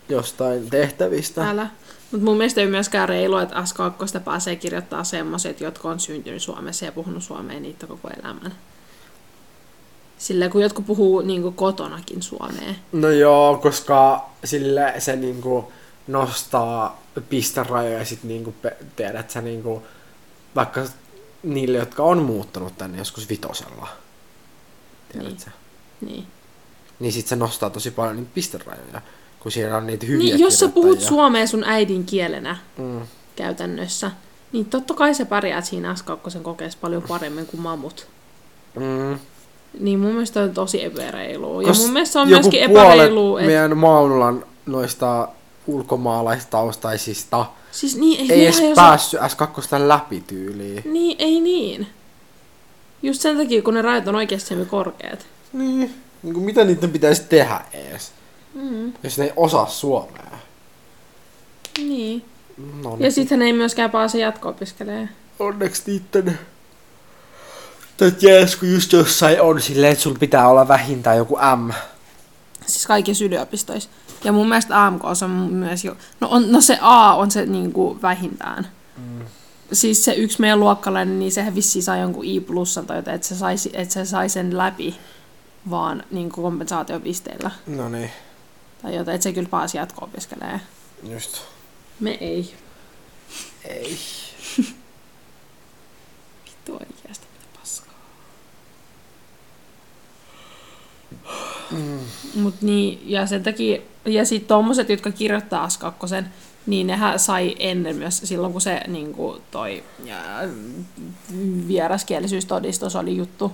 jostain 0.09 0.70
tehtävistä? 0.70 1.51
Älä. 1.51 1.66
Mutta 2.12 2.25
mun 2.25 2.37
mielestä 2.37 2.61
ei 2.61 2.66
myöskään 2.66 3.09
reilua, 3.09 3.42
että 3.42 3.57
S2 3.57 4.20
pääsee 4.20 4.57
kirjoittaa 4.57 5.05
semmoiset, 5.05 5.61
jotka 5.61 5.88
on 5.88 6.01
syntynyt 6.01 6.42
Suomessa 6.42 6.85
ja 6.85 6.92
puhunut 6.92 7.22
suomea 7.22 7.61
niitä 7.61 7.87
koko 7.87 8.09
elämän. 8.22 8.55
Sillä 10.18 10.48
kun 10.48 10.62
jotkut 10.62 10.87
puhuu 10.87 11.20
niin 11.20 11.53
kotonakin 11.55 12.22
suomea. 12.22 12.75
No 12.92 13.09
joo, 13.11 13.59
koska 13.59 14.29
sille 14.44 14.94
se 14.98 15.16
niinku 15.16 15.72
nostaa 16.07 17.03
pisterajoja 17.29 17.98
ja 17.98 18.05
sit 18.05 18.25
niinku 18.25 18.55
pe- 18.62 18.77
tiedät 18.96 19.31
sä 19.31 19.40
niinku, 19.40 19.83
vaikka 20.57 20.83
niille, 21.42 21.79
jotka 21.79 22.03
on 22.03 22.22
muuttanut 22.22 22.79
tänne 22.79 22.98
joskus 22.98 23.29
vitosella. 23.29 23.88
Tiedät 25.12 25.29
Niin. 25.29 25.40
sä? 25.40 25.51
Niin. 26.01 26.27
Niin 27.03 27.12
sit 27.12 27.27
se 27.27 27.37
nostaa 27.37 27.71
tosi 27.71 27.91
paljon 27.91 28.17
niitä 28.17 28.31
pisterajoja, 28.35 29.01
kun 29.41 29.53
siellä 29.53 29.77
on 29.77 29.87
niitä 29.87 30.07
hyviä 30.07 30.25
niin 30.35 30.38
jos 30.38 30.59
sä 30.59 30.69
puhut 30.69 31.01
suomea 31.01 31.47
sun 31.47 31.65
äidinkielenä 31.65 32.57
Mm. 32.79 33.01
käytännössä, 33.37 34.11
niin 34.53 34.65
totta 34.67 34.95
kai 34.95 35.15
sä 35.15 35.27
pärjäät 35.27 35.65
siinä 35.65 35.95
S2 35.95 36.41
kokeessa 36.43 36.79
paljon 36.81 37.03
paremmin 37.03 37.47
kuin 37.47 37.61
mamut. 37.61 38.07
Mm. 38.75 39.19
Niin 39.81 39.99
mun 39.99 40.11
mielestä 40.12 40.41
on 40.43 40.51
tosi 40.55 40.85
epäreilua. 40.85 41.62
Ja 41.62 41.73
mun 41.75 41.91
mielestä 41.93 42.21
on 42.21 42.29
myöskin 42.29 42.71
puolet 42.71 42.87
epäreilua, 42.93 43.41
että... 43.41 43.47
meidän 43.47 43.77
Maunulan 43.77 44.45
noista 44.67 45.29
ulkomaalaistaustaisista 45.67 47.47
Siis 47.73 47.97
niin, 47.97 48.21
ei, 48.21 48.33
ei 48.38 48.45
edes 48.45 48.61
jos- 48.61 48.77
päässyt 48.77 49.21
S2 49.21 49.88
läpi 49.88 50.25
tyyliin. 50.27 50.83
Niin, 50.85 51.17
ei 51.19 51.41
niin. 51.41 51.87
Just 53.03 53.21
sen 53.21 53.37
takia, 53.37 53.62
kun 53.62 53.75
ne 53.75 53.83
rajat 53.83 54.09
on 54.09 54.15
oikeasti 54.15 54.55
korkeat. 54.71 55.27
Niin. 55.53 55.95
Niin 56.23 56.35
kuin 56.35 56.45
mitä 56.45 56.65
niiden 56.65 56.91
pitäisi 56.91 57.23
tehdä 57.29 57.61
ees, 57.73 58.13
Mm, 58.55 58.93
jos 59.03 59.19
ne 59.19 59.25
ei 59.25 59.33
osaa 59.37 59.67
suomea? 59.67 60.39
niin. 61.79 62.25
No, 62.83 62.97
Ja 63.01 63.11
sitten 63.11 63.39
ne 63.39 63.45
ei 63.45 63.53
myöskään 63.53 63.91
pääse 63.91 64.19
jatko-opiskelemaan. 64.19 65.09
onneksi 65.39 65.83
niitten... 65.87 66.39
Tai 67.97 68.13
jees, 68.21 68.57
kun 68.57 68.73
just 68.73 68.93
jossain 68.93 69.41
on 69.41 69.61
silleen, 69.63 69.93
että 69.93 70.03
sulla 70.03 70.19
pitää 70.19 70.49
olla 70.49 70.69
vähintään 70.69 71.17
joku 71.17 71.37
M. 71.57 71.71
Siis 72.67 72.87
kaikissa 72.87 73.25
yliopistoissa. 73.25 73.91
Ja 74.25 74.33
mun 74.33 74.49
mielestä 74.49 74.87
AMK 74.87 75.05
on 75.05 75.31
myös 75.31 75.85
jo... 75.85 75.97
No, 76.21 76.29
on, 76.31 76.53
no 76.53 76.61
se 76.61 76.79
A 76.81 77.15
on 77.17 77.31
se 77.31 77.47
niinku 77.47 77.99
vähintään. 78.03 78.67
Mm. 78.97 79.21
Siis 79.73 80.05
se 80.05 80.13
yksi 80.15 80.41
meidän 80.41 80.61
luokkalainen, 80.61 81.19
niin 81.19 81.33
sehän 81.33 81.55
vissiin 81.55 81.83
sai 81.83 82.01
jonkun 82.01 82.25
I 82.25 82.41
plussan 82.41 82.87
tai 82.87 82.97
jotain, 82.99 83.15
että 83.15 83.27
se, 83.27 83.35
sai, 83.37 83.55
että 83.73 83.95
se 83.95 84.05
sai 84.05 84.29
sen 84.29 84.59
läpi 84.59 84.97
vaan 85.70 86.05
niin 86.11 86.31
kompensaatiopisteillä. 86.31 87.51
No 87.66 87.88
niin, 87.88 88.11
Tai 88.83 88.94
jotain, 88.96 89.14
että 89.14 89.22
se 89.22 89.33
kyllä 89.33 89.48
pääsi 89.48 89.79
jatko-opiskelemaan. 89.79 90.61
just. 91.03 91.38
Me 92.01 92.11
ei. 92.11 92.55
Ei. 93.64 93.98
Vittu 96.46 96.72
oikeasti, 96.72 97.27
mitä 97.33 97.59
paskaa. 97.61 97.94
Mm. 101.70 101.98
Mut 102.35 102.62
niin, 102.62 103.11
ja 103.11 103.27
sen 103.27 103.42
takia, 103.42 103.83
ja 104.05 104.25
sitten 104.25 104.48
tommoset, 104.48 104.88
jotka 104.88 105.11
kirjoittaa 105.11 105.68
S2, 105.68 106.25
niin 106.66 106.87
nehän 106.87 107.18
sai 107.18 107.57
ennen 107.59 107.96
myös 107.96 108.20
silloin, 108.25 108.53
kun 108.53 108.61
se 108.61 108.81
niin 108.88 109.12
kuin 109.12 109.42
toi 109.51 109.85
ja, 110.05 110.16
vieraskielisyystodistus 111.68 112.96
oli 112.96 113.16
juttu. 113.16 113.53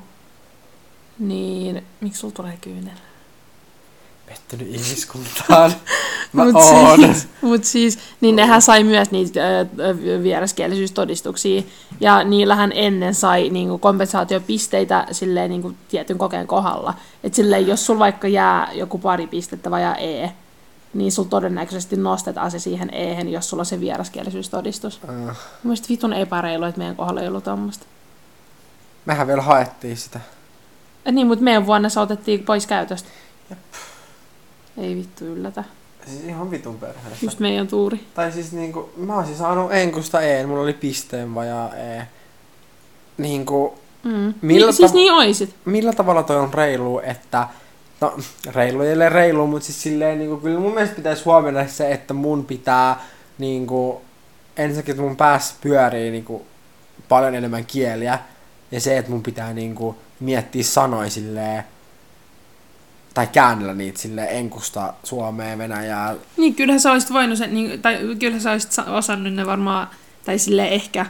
Niin, 1.18 1.84
miksi 2.00 2.20
sulla 2.20 2.34
tulee 2.34 2.58
kyynel? 2.60 2.94
Pettynyt 4.26 4.68
ihmiskuntaan. 4.68 5.72
Mä 6.32 6.44
mut 6.44 6.54
oon. 6.54 7.00
siis, 7.00 7.28
mut 7.42 7.64
siis, 7.64 7.98
niin 8.20 8.36
nehän 8.36 8.62
sai 8.62 8.84
myös 8.84 9.10
niitä 9.10 9.40
ö, 9.60 9.66
vieraskielisyystodistuksia, 10.22 11.62
ja 12.00 12.24
niillähän 12.24 12.72
ennen 12.74 13.14
sai 13.14 13.50
niinku 13.50 13.78
kompensaatiopisteitä 13.78 15.06
silleen 15.12 15.50
niinku 15.50 15.72
tietyn 15.88 16.18
kokeen 16.18 16.46
kohdalla. 16.46 16.94
Et 17.24 17.34
silleen, 17.34 17.66
jos 17.66 17.86
sulla 17.86 17.98
vaikka 17.98 18.28
jää 18.28 18.72
joku 18.72 18.98
pari 18.98 19.26
pistettä 19.26 19.70
vai 19.70 19.82
E, 19.84 20.30
niin 20.94 21.12
sulla 21.12 21.28
todennäköisesti 21.28 21.96
nostetaan 21.96 22.50
se 22.50 22.58
siihen 22.58 22.94
E, 22.94 23.20
jos 23.20 23.50
sulla 23.50 23.60
on 23.60 23.66
se 23.66 23.80
vieraskielisyystodistus. 23.80 25.00
Äh, 25.08 25.14
Mun 25.14 25.34
mielestä 25.62 25.88
vitun 25.88 26.12
epäreilu, 26.12 26.64
että 26.64 26.78
meidän 26.78 26.96
kohdalla 26.96 27.20
ei 27.20 27.28
ollut 27.28 27.44
tommoista. 27.44 27.86
mehän 29.06 29.26
vielä 29.26 29.42
haettiin 29.42 29.96
sitä. 29.96 30.20
Et 31.08 31.14
niin, 31.14 31.26
mutta 31.26 31.44
meidän 31.44 31.66
vuonna 31.66 31.88
se 31.88 32.00
otettiin 32.00 32.42
pois 32.44 32.66
käytöstä. 32.66 33.08
Ei 34.78 34.96
vittu 34.96 35.24
yllätä. 35.24 35.64
Siis 36.06 36.24
ihan 36.24 36.50
vitun 36.50 36.78
perheestä. 36.78 37.26
Just 37.26 37.38
meidän 37.40 37.68
tuuri. 37.68 38.00
Tai 38.14 38.32
siis 38.32 38.52
niinku, 38.52 38.90
mä 38.96 39.16
olisin 39.18 39.36
saanut 39.36 39.72
enkusta 39.72 40.20
E, 40.20 40.46
mulla 40.46 40.62
oli 40.62 40.72
pisteen 40.72 41.34
vajaa 41.34 41.74
E. 41.76 42.02
Niinku, 43.18 43.78
Mm. 44.04 44.34
Millä 44.42 44.66
niin, 44.66 44.74
siis 44.74 44.92
niin 44.92 45.12
oisit. 45.12 45.54
millä 45.64 45.92
tavalla 45.92 46.22
toi 46.22 46.36
on 46.36 46.54
reilu, 46.54 47.00
että... 47.04 47.48
No, 48.00 48.16
reilu 48.54 48.82
ei 48.82 48.94
ole 48.94 49.08
reilu, 49.08 49.46
mutta 49.46 49.66
siis 49.66 49.82
silleen 49.82 50.18
niinku, 50.18 50.36
kyllä 50.36 50.60
mun 50.60 50.74
mielestä 50.74 50.96
pitäisi 50.96 51.24
huomioida 51.24 51.68
se, 51.68 51.92
että 51.92 52.14
mun 52.14 52.44
pitää 52.44 53.00
niinku... 53.38 54.00
Ensinnäkin, 54.56 54.92
että 54.92 55.02
mun 55.02 55.16
päässä 55.16 55.54
pyörii 55.60 56.10
niinku 56.10 56.46
paljon 57.08 57.34
enemmän 57.34 57.66
kieliä. 57.66 58.18
Ja 58.70 58.80
se, 58.80 58.98
että 58.98 59.10
mun 59.10 59.22
pitää 59.22 59.52
niinku 59.52 59.96
miettiä 60.20 60.62
sanoja 60.62 61.10
silleen... 61.10 61.64
Tai 63.14 63.26
käännellä 63.26 63.74
niitä 63.74 63.98
silleen 63.98 64.28
enkusta 64.28 64.94
Suomeen, 65.04 65.58
Venäjää, 65.58 66.14
Niin, 66.36 66.54
kyllähän 66.54 66.80
sä 66.80 66.92
olisit 66.92 67.12
voinut 67.12 67.38
sen, 67.38 67.54
niin, 67.54 67.82
tai 67.82 67.98
kyllähän 68.18 68.40
sä 68.40 68.50
olisit 68.50 68.72
sa- 68.72 68.84
osannut 68.84 69.32
ne 69.34 69.46
varmaan, 69.46 69.88
tai 70.24 70.38
sille 70.38 70.68
ehkä 70.68 71.06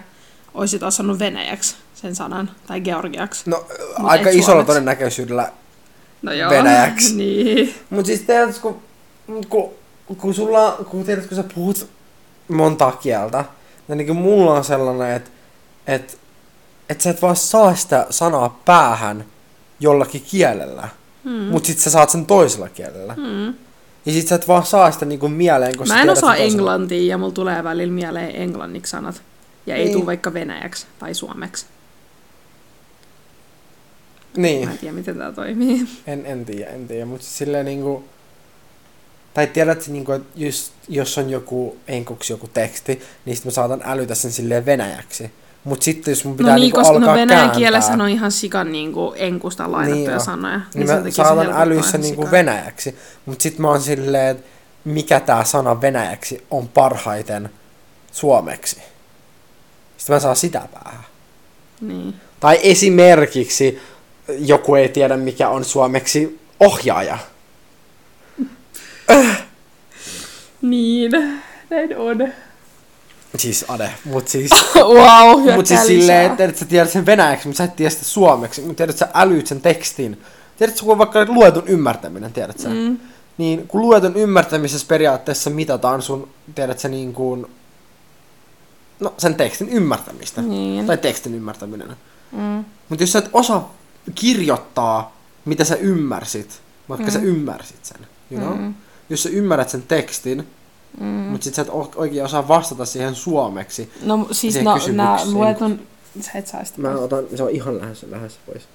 olisit 0.55 0.83
osannut 0.83 1.18
venäjäksi 1.18 1.77
sen 1.94 2.14
sanan, 2.16 2.51
tai 2.66 2.81
georgiaksi. 2.81 3.51
No, 3.51 3.66
Mut 3.99 4.11
aika 4.11 4.31
isolla 4.31 4.44
suomeksi. 4.44 4.66
todennäköisyydellä. 4.66 5.53
No 6.23 6.33
joo. 6.33 6.51
Venäjäksi. 6.51 7.16
niin. 7.16 7.75
Mutta 7.90 8.07
siis 8.07 8.21
tiedät, 8.21 8.59
kun, 8.59 8.83
kun, 9.49 9.71
kun 10.18 10.35
sulla, 10.35 10.79
kun 10.90 11.05
tiedät, 11.05 11.27
kun 11.27 11.37
sä 11.37 11.44
puhut 11.55 11.88
montaa 12.49 12.92
kieltä. 12.92 13.44
Niin 13.88 14.07
kuin 14.07 14.18
mulla 14.18 14.55
on 14.55 14.64
sellainen, 14.64 15.16
että 15.16 15.31
et, 15.87 16.18
et 16.88 17.01
sä 17.01 17.11
et 17.11 17.22
vaan 17.22 17.37
saa 17.37 17.74
sitä 17.74 18.07
sanaa 18.11 18.61
päähän 18.64 19.24
jollakin 19.81 20.24
kielellä. 20.31 20.88
Mm. 21.24 21.31
Mut 21.33 21.64
sit 21.64 21.79
sä 21.79 21.90
saat 21.90 22.11
sen 22.11 22.27
toisella 22.27 22.68
kielellä. 22.68 23.14
Mm. 23.16 23.55
Ja 24.07 24.12
sit 24.12 24.29
sä 24.29 24.35
et 24.35 24.48
vaan 24.48 24.66
saa 24.66 24.90
sitä 24.90 25.05
niinku 25.05 25.29
mieleen, 25.29 25.77
kun 25.77 25.87
sä 25.87 25.94
Mä 25.94 26.03
en 26.03 26.11
osaa 26.11 26.37
englantia 26.37 27.11
ja 27.11 27.18
mulla 27.18 27.33
tulee 27.33 27.64
välillä 27.64 27.92
mieleen 27.92 28.37
englanniksi 28.37 28.90
sanat. 28.90 29.22
Ja 29.66 29.74
ei 29.77 29.85
Niin. 29.85 29.92
tule 29.92 30.07
vaikka 30.07 30.33
venäjäksi 30.35 30.87
tai 30.98 31.14
suomeksi. 31.14 31.66
Niin. 34.37 34.68
Mä 34.68 34.72
en 34.72 34.79
tiedä, 34.79 34.94
miten 34.94 35.16
tää 35.18 35.33
toimii. 35.33 35.87
En, 36.07 36.27
en 36.27 36.44
tiedä, 36.44 36.70
en 36.70 36.88
tiedä, 36.88 37.07
mutta 37.07 37.27
silleen 37.27 37.64
niinku... 37.64 38.05
Tai 39.35 39.46
tiedät, 39.46 39.88
niinku, 39.88 40.12
että 40.12 40.29
just, 40.37 40.72
jos 40.88 41.18
on 41.18 41.31
joku 41.31 41.77
enkuksi 41.88 42.33
joku 42.33 42.48
teksti, 42.48 43.03
niin 43.24 43.37
sit 43.37 43.44
mä 43.44 43.51
saatan 43.51 43.83
älytä 43.85 44.14
sen 44.14 44.33
silleen 44.33 44.66
venäjäksi. 44.66 45.31
Mut 45.68 45.83
sitten 45.83 46.12
jos 46.12 46.24
mun 46.24 46.37
pitää 46.37 46.52
no 46.52 46.57
niin, 46.57 46.61
niinku 46.62 46.76
koska 46.76 46.94
alkaa 46.94 47.09
no 47.09 47.20
venäjän 47.20 47.40
kääntää, 47.40 47.59
kielessä 47.59 47.92
on 47.92 48.09
ihan 48.09 48.33
sikan 48.33 48.72
niinku 48.72 49.14
enkusta 49.16 49.72
lainattuja 49.72 50.11
Niin 50.11 50.20
sanoja. 50.20 50.61
niin 50.74 50.88
sen 50.88 51.02
mä 51.04 51.11
saatan 51.11 51.85
sen 51.85 52.00
niinku 52.00 52.22
sikaa. 52.22 52.31
venäjäksi. 52.31 52.96
Mut 53.26 53.40
sit 53.40 53.59
mä 53.59 53.68
oon 53.68 53.81
silleen, 53.81 54.37
että 54.37 54.48
mikä 54.85 55.20
tää 55.20 55.44
sana 55.44 55.81
venäjäksi 55.81 56.44
on 56.50 56.68
parhaiten 56.68 57.50
suomeksi. 58.12 58.76
Sitten 59.96 60.16
mä 60.16 60.20
saan 60.20 60.37
sitä 60.37 60.68
päähän. 60.74 61.04
Niin. 61.81 62.14
Tai 62.40 62.59
esimerkiksi 62.62 63.81
joku 64.28 64.74
ei 64.74 64.88
tiedä 64.88 65.16
mikä 65.16 65.48
on 65.48 65.64
suomeksi 65.64 66.40
ohjaaja. 66.61 67.18
Niin, 70.62 71.12
näin 71.70 71.96
on. 71.96 72.33
Siis 73.37 73.64
Ade, 73.69 73.93
mut 74.05 74.29
siis... 74.29 74.51
wow, 74.77 75.55
Mut 75.55 75.67
siis 75.67 75.87
silleen, 75.87 76.31
että, 76.31 76.45
että 76.45 76.59
sä 76.59 76.64
tiedät 76.64 76.91
sen 76.91 77.07
venäjäksi, 77.07 77.49
mutta 77.49 77.59
sä 77.59 77.64
et 77.64 77.77
tiedä 77.77 77.91
sitä 77.91 78.05
suomeksi. 78.05 78.61
Mutta 78.61 78.75
tiedät, 78.75 78.99
sä 78.99 79.09
älyt 79.14 79.47
sen 79.47 79.61
tekstin. 79.61 80.23
Tiedät, 80.59 80.81
kun 80.81 80.93
on 80.93 80.99
vaikka 80.99 81.25
luetun 81.29 81.69
ymmärtäminen, 81.69 82.33
tiedät 82.33 82.59
sä. 82.59 82.69
Mm. 82.69 82.99
Niin 83.38 83.69
kun 83.69 83.81
luetun 83.81 84.17
ymmärtämisessä 84.17 84.87
periaatteessa 84.88 85.51
mitataan 85.51 86.03
sun, 86.03 86.29
tiedät 86.55 86.79
sä 86.79 86.88
niin 86.88 87.12
kuin, 87.12 87.47
no 89.01 89.14
sen 89.19 89.35
tekstin 89.35 89.69
ymmärtämistä. 89.69 90.43
Niin. 90.43 90.87
Tai 90.87 90.99
tekstin 90.99 91.35
ymmärtäminen. 91.35 91.97
Mm. 92.33 92.64
Mutta 92.88 93.03
jos 93.03 93.12
sä 93.12 93.19
et 93.19 93.31
osaa 93.33 93.75
kirjoittaa, 94.14 95.17
mitä 95.45 95.64
sä 95.64 95.75
ymmärsit, 95.75 96.61
vaikka 96.88 97.07
mm. 97.07 97.12
sä 97.12 97.19
ymmärsit 97.19 97.85
sen, 97.85 97.99
you 98.31 98.41
know? 98.41 98.59
Mm. 98.59 98.75
Jos 99.11 99.23
sä 99.23 99.29
ymmärrät 99.29 99.69
sen 99.69 99.83
tekstin, 99.83 100.47
Mm. 101.00 101.06
mutta 101.06 101.44
sit 101.44 101.54
sä 101.54 101.62
et 101.62 101.68
oikein 101.96 102.24
osaa 102.24 102.48
vastata 102.48 102.84
siihen 102.84 103.14
suomeksi. 103.14 103.92
No 104.02 104.28
siis 104.32 104.62
no, 104.62 104.74
nää 104.92 105.18
luetun... 105.32 105.80
Sä 106.20 106.32
et 106.34 106.46
saa 106.46 106.64
sitä 106.64 106.80
Mä 106.80 106.88
pois. 106.88 107.00
otan, 107.00 107.24
se 107.37 107.42
on 107.42 107.50
ihan 107.50 107.78
lähes, 107.80 108.02
lähes 108.02 108.38
pois. 108.46 108.68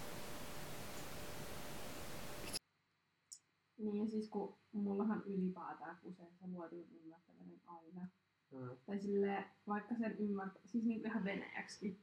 Niin, 3.78 4.10
siis 4.12 4.30
kun 4.30 4.58
mullahan 4.72 5.24
ylipäätään 5.26 5.98
kusee 6.04 6.26
se 6.40 6.48
luetun 6.48 6.86
ymmärtäminen 7.04 7.62
aina. 7.66 8.08
Tai 8.86 9.00
sille 9.00 9.44
vaikka 9.68 9.96
sen 9.96 10.16
ymmärtää, 10.20 10.62
siis 10.66 10.84
niinku 10.84 11.08
ihan 11.08 11.24
venäjäksi. 11.24 12.00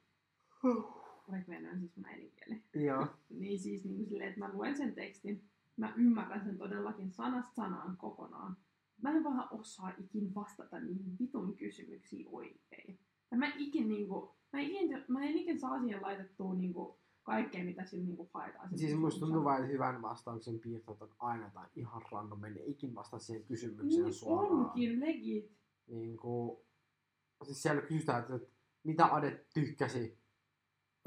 Vaikka 1.31 1.53
venäjä 1.53 1.73
on 1.73 1.79
siis 1.79 1.97
mun 1.97 2.07
äidinkieli. 2.07 2.63
Joo. 2.75 3.07
Niin 3.41 3.61
siis 3.61 3.85
niinku 3.85 4.05
silleen, 4.05 4.29
että 4.29 4.41
mä 4.41 4.53
luen 4.53 4.77
sen 4.77 4.95
tekstin, 4.95 5.45
mä 5.77 5.93
ymmärrän 5.97 6.45
sen 6.45 6.59
todellakin 6.59 7.13
sanasta 7.13 7.55
sanaan 7.55 7.97
kokonaan. 7.97 8.57
Mä 9.03 9.11
en 9.11 9.25
vaan 9.25 9.49
osaa 9.51 9.93
ikin 9.99 10.35
vastata 10.35 10.81
niihin 10.81 11.19
vitun 11.21 11.57
kysymyksiin 11.57 12.27
oikein. 12.33 12.99
Ja 13.31 13.37
mä 13.37 13.53
ikin 13.57 13.89
niinku, 13.89 14.35
mä, 14.53 14.61
ikin, 14.61 15.05
mä 15.09 15.25
en 15.25 15.37
ikin 15.37 15.61
saa 15.61 15.81
siihen 15.81 16.03
laitettua 16.03 16.55
niinku 16.55 16.99
kaikkea, 17.23 17.65
mitä 17.65 17.85
sillä 17.85 18.05
niinku 18.05 18.31
haetaan. 18.35 18.79
Siis 18.79 18.97
musta 18.99 19.21
tuntuu 19.21 19.45
vain, 19.45 19.63
että 19.63 19.73
hyvän 19.73 20.03
vastauksen 20.03 20.59
piirteet 20.61 21.03
on 21.03 21.15
aina 21.19 21.45
jotain 21.45 21.69
ihan 21.77 22.03
random, 22.13 22.45
en 22.45 22.59
ikin 22.67 22.95
vastaa 22.95 23.19
siihen 23.19 23.45
kysymykseen 23.45 24.05
Niin 24.05 24.15
suoraan. 24.15 24.53
onkin, 24.53 25.01
legit. 25.01 25.53
Niin 25.87 26.17
kuin, 26.17 26.59
siis 27.45 27.63
siellä 27.63 27.83
kysytään, 27.83 28.21
että, 28.21 28.35
että 28.35 28.49
mitä 28.85 29.07
Ade 29.07 29.45
tykkäsi 29.55 30.19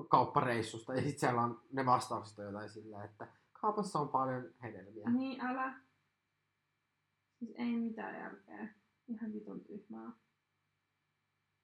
kauppareissusta, 0.10 0.96
ja 0.96 1.02
sitten 1.02 1.20
siellä 1.20 1.42
on 1.42 1.62
ne 1.72 1.86
vastaukset 1.86 2.38
jotain 2.38 2.70
silleen, 2.70 3.06
että 3.06 3.28
kaupassa 3.62 4.00
on 4.00 4.10
paljon 4.10 4.44
hedelmiä. 4.64 5.10
Niin 5.10 5.42
älä. 5.42 5.83
Siis 7.46 7.56
ei 7.58 7.80
mitään 7.80 8.16
järkeä. 8.16 8.76
Ihan 9.08 9.34
vitun 9.34 9.64
tyhmää. 9.64 10.12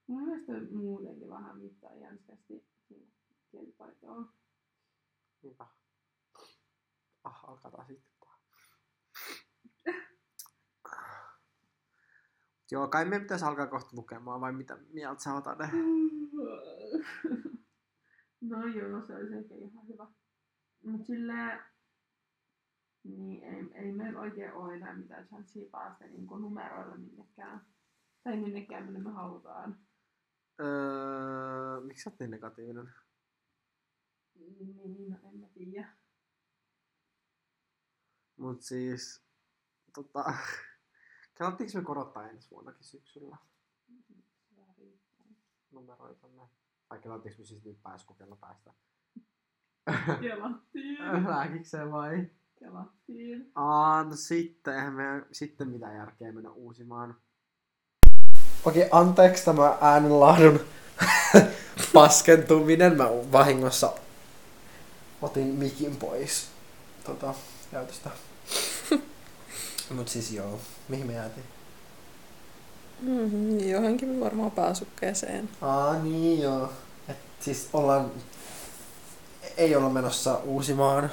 Mun 0.07 0.23
mielestä 0.23 0.53
muutenkin 0.75 1.29
vähän 1.29 1.57
mittaa 1.57 1.95
jänskästi 1.95 2.65
niin 2.89 3.13
kielitaitoa. 3.51 4.33
Niinpä. 5.43 5.67
Ah, 7.23 7.49
alkaa 7.49 7.71
taas 7.71 7.89
itkettää. 7.89 8.29
Joo, 12.71 12.87
kai 12.87 13.05
meidän 13.05 13.21
pitäisi 13.21 13.45
alkaa 13.45 13.67
kohta 13.67 13.89
lukemaan, 13.95 14.41
vai 14.41 14.53
mitä 14.53 14.77
mieltä 14.89 15.23
sä 15.23 15.33
otat? 15.33 15.57
No 18.41 18.67
joo, 18.67 19.07
se 19.07 19.15
olisi 19.15 19.33
ehkä 19.33 19.55
ihan 19.55 19.87
hyvä. 19.87 20.07
Mut 20.83 21.05
silleen, 21.05 21.59
niin 23.17 23.43
ei, 23.43 23.85
ei 23.85 23.91
meillä 23.91 24.19
oikein 24.19 24.53
ole 24.53 24.75
enää 24.75 24.95
mitään 24.95 25.27
chanssia 25.27 25.69
päästä 25.71 26.07
niin 26.07 26.27
numeroilla 26.27 26.97
minnekään. 26.97 27.65
Tai 28.23 28.37
minnekään, 28.37 28.83
minne 28.83 28.99
me 28.99 29.11
halutaan. 29.11 29.79
Öö, 30.59 31.81
miksi 31.81 32.03
sä 32.03 32.09
oot 32.09 32.19
niin 32.19 32.31
negatiivinen? 32.31 32.93
Niin, 34.35 35.09
no 35.09 35.29
en 35.29 35.39
mä 35.39 35.47
tiedä. 35.53 35.89
Mut 38.37 38.61
siis, 38.61 39.25
tota, 39.93 40.33
kelattiinko 41.37 41.79
me 41.79 41.83
korottaa 41.83 42.29
ensi 42.29 42.51
vuonnakin 42.51 42.83
syksyllä 42.83 43.37
numeroitamme? 45.71 46.49
Tai 46.89 46.99
kelattiinko 46.99 47.39
me 47.39 47.45
siis 47.45 47.65
nyt 47.65 47.83
pääskokeilla 47.83 48.35
päästä? 48.35 48.73
Kelattiin. 50.21 50.97
Lääkikseen 51.29 51.91
vai? 51.91 52.29
Kelattiin. 52.59 53.51
Aa, 53.55 54.03
no 54.03 54.15
sitten, 54.15 54.75
eihän 54.75 54.93
me 54.93 55.03
sitten 55.31 55.67
mitään 55.67 55.95
järkeä 55.95 56.31
mennä 56.31 56.51
uusimaan. 56.51 57.15
Okei, 58.65 58.89
anteeksi 58.91 59.45
tämä 59.45 59.77
äänenlaadun 59.81 60.59
paskentuminen. 61.93 62.97
Mä 62.97 63.05
vahingossa 63.31 63.93
otin 65.21 65.47
mikin 65.47 65.95
pois 65.95 66.47
tota, 67.03 67.33
käytöstä. 67.71 68.09
Mut 69.95 70.07
siis 70.07 70.31
joo, 70.31 70.59
mihin 70.89 71.07
me 71.07 71.13
jäätiin? 71.13 71.45
Mm-hmm, 73.01 73.59
johonkin 73.59 74.19
varmaan 74.19 74.51
pääsukkeeseen. 74.51 75.49
Aa, 75.61 75.93
niin 75.93 76.41
joo. 76.41 76.73
Et 77.07 77.17
siis 77.39 77.69
ollaan, 77.73 78.11
ei 79.57 79.75
olla 79.75 79.89
menossa 79.89 80.35
uusimaan. 80.35 81.11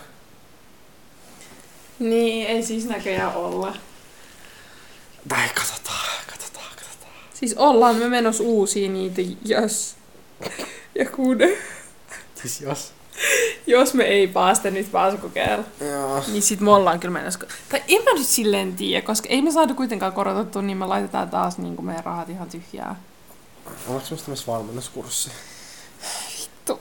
Niin, 1.99 2.47
ei 2.47 2.63
siis 2.63 2.85
näköjään 2.85 3.35
olla. 3.35 3.77
Tai 5.29 5.49
katsotaan, 5.55 6.09
katsotaan, 6.31 6.71
katsotaan. 6.71 7.13
Siis 7.35 7.55
ollaan 7.57 7.97
me 7.97 8.09
menossa 8.09 8.43
uusiin 8.43 8.95
niitä, 8.95 9.23
jos... 9.45 9.97
Ja 10.95 11.11
kun... 11.11 11.39
Siis 12.35 12.61
jos. 12.61 12.93
Jos 13.67 13.95
me 13.95 14.05
ei 14.05 14.27
päästä 14.27 14.71
nyt 14.71 14.93
pääsykokeella, 14.93 15.65
Joo. 15.81 16.25
niin 16.29 16.43
sit 16.43 16.61
me 16.61 16.71
ollaan 16.71 17.01
kyllä 17.01 17.19
menossa. 17.19 17.41
Tai 17.69 17.83
en 17.89 18.05
mä 18.05 18.11
nyt 18.15 18.27
silleen 18.27 18.77
tiedä, 18.77 19.07
koska 19.07 19.29
ei 19.29 19.43
me 19.43 19.51
saada 19.53 19.75
kuitenkaan 19.75 20.13
korotettua, 20.13 20.63
niin 20.63 20.79
me 20.79 20.87
laitetaan 20.87 21.31
taas 21.31 21.59
niin 21.59 21.85
meidän 21.85 22.05
rahat 22.05 22.29
ihan 22.29 22.49
tyhjää. 22.49 22.97
Onko 23.89 24.01
semmoista 24.01 24.31
myös 24.31 24.47
valmennuskurssi? 24.47 25.31
Vittu. 26.41 26.81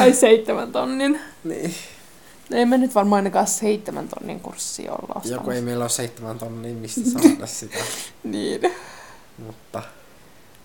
Ai 0.00 0.12
seitsemän 0.12 0.72
tonnin. 0.72 1.20
Niin. 1.44 1.74
No 2.50 2.56
ei 2.56 2.66
me 2.66 2.78
nyt 2.78 2.94
varmaan 2.94 3.18
ainakaan 3.18 3.46
seitsemän 3.46 4.08
tonnin 4.08 4.40
kurssia 4.40 4.92
olla 4.92 5.02
ostamassa. 5.02 5.32
Joku 5.32 5.50
ei 5.50 5.60
meillä 5.60 5.84
ole 5.84 5.88
seitsemän 5.88 6.38
tonnia, 6.38 6.74
mistä 6.74 7.00
saada 7.10 7.46
sitä. 7.60 7.78
Niin. 8.24 8.60
Mutta... 9.38 9.82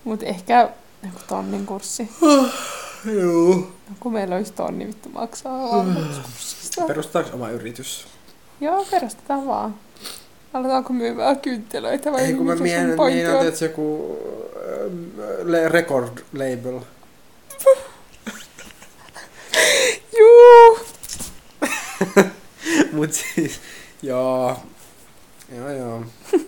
Mut 0.04 0.22
ehkä 0.22 0.70
joku 1.02 1.20
tonnin 1.28 1.66
kurssi. 1.66 2.10
Joo. 3.04 3.54
No, 3.54 3.96
kun 4.00 4.12
meillä 4.12 4.36
olisi 4.36 4.52
tonni 4.52 4.86
vittu 4.86 5.08
maksaa 5.08 5.70
valmennuskurssista. 5.70 6.84
Perustetaanko 6.86 7.36
oma 7.36 7.50
yritys? 7.50 8.06
Joo, 8.60 8.86
perustetaan 8.90 9.46
vaan. 9.46 9.74
Aletaanko 10.52 10.92
myymään 10.92 11.40
kynttilöitä 11.40 12.12
vai 12.12 12.22
Ei 12.22 12.34
kun 12.34 12.46
mä 12.46 12.54
mietin, 12.54 13.48
että 13.48 13.64
joku 13.64 14.18
äh, 15.54 15.72
record 15.72 16.18
label. 16.32 16.80
Juu! 20.18 20.78
Mut 22.92 23.12
siis, 23.12 23.60
joo. 24.02 24.56
Joo 25.56 25.70
joo. 25.70 26.02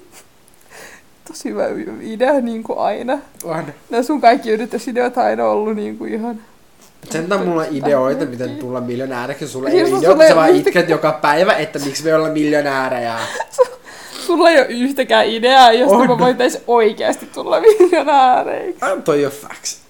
tosi 1.29 1.51
hyvä 1.51 1.65
idea 2.01 2.41
niin 2.41 2.62
kuin 2.62 2.79
aina. 2.79 3.19
On. 3.45 3.65
Nämä 3.91 4.03
sun 4.03 4.21
kaikki 4.21 4.51
yritysideat 4.51 5.17
on 5.17 5.25
aina 5.25 5.47
ollut 5.47 5.77
niin 5.77 5.99
kuin 5.99 6.15
ihan... 6.15 6.41
Sentään 7.11 7.47
mulla 7.47 7.62
on 7.62 7.69
ideoita, 7.71 8.25
miten 8.25 8.57
tulla 8.57 8.81
miljonääriksi. 8.81 9.49
Sulla 9.49 9.69
ei 9.69 9.75
Siis 9.75 9.93
ole 9.93 10.01
sulla 10.01 10.15
ideoita, 10.15 10.23
ei 10.25 10.29
sä 10.29 10.35
ole 10.35 10.43
vaan 10.43 10.57
itket 10.57 10.88
joka 10.88 11.12
päivä, 11.12 11.53
että 11.53 11.79
miksi 11.79 12.05
me 12.05 12.15
ollaan 12.15 12.33
miljonäärejä. 12.33 13.19
Sulla 14.27 14.51
ei 14.51 14.59
ole 14.59 14.67
yhtäkään 14.67 15.27
ideaa, 15.27 15.73
josta 15.73 15.97
On. 15.97 16.09
me 16.09 16.19
voitais 16.19 16.59
oikeasti 16.67 17.27
tulla 17.27 17.61
miljonääreiksi. 17.61 18.85
Ah, 18.85 19.03
toi 19.05 19.27
on 19.27 19.33
facts. 19.33 19.83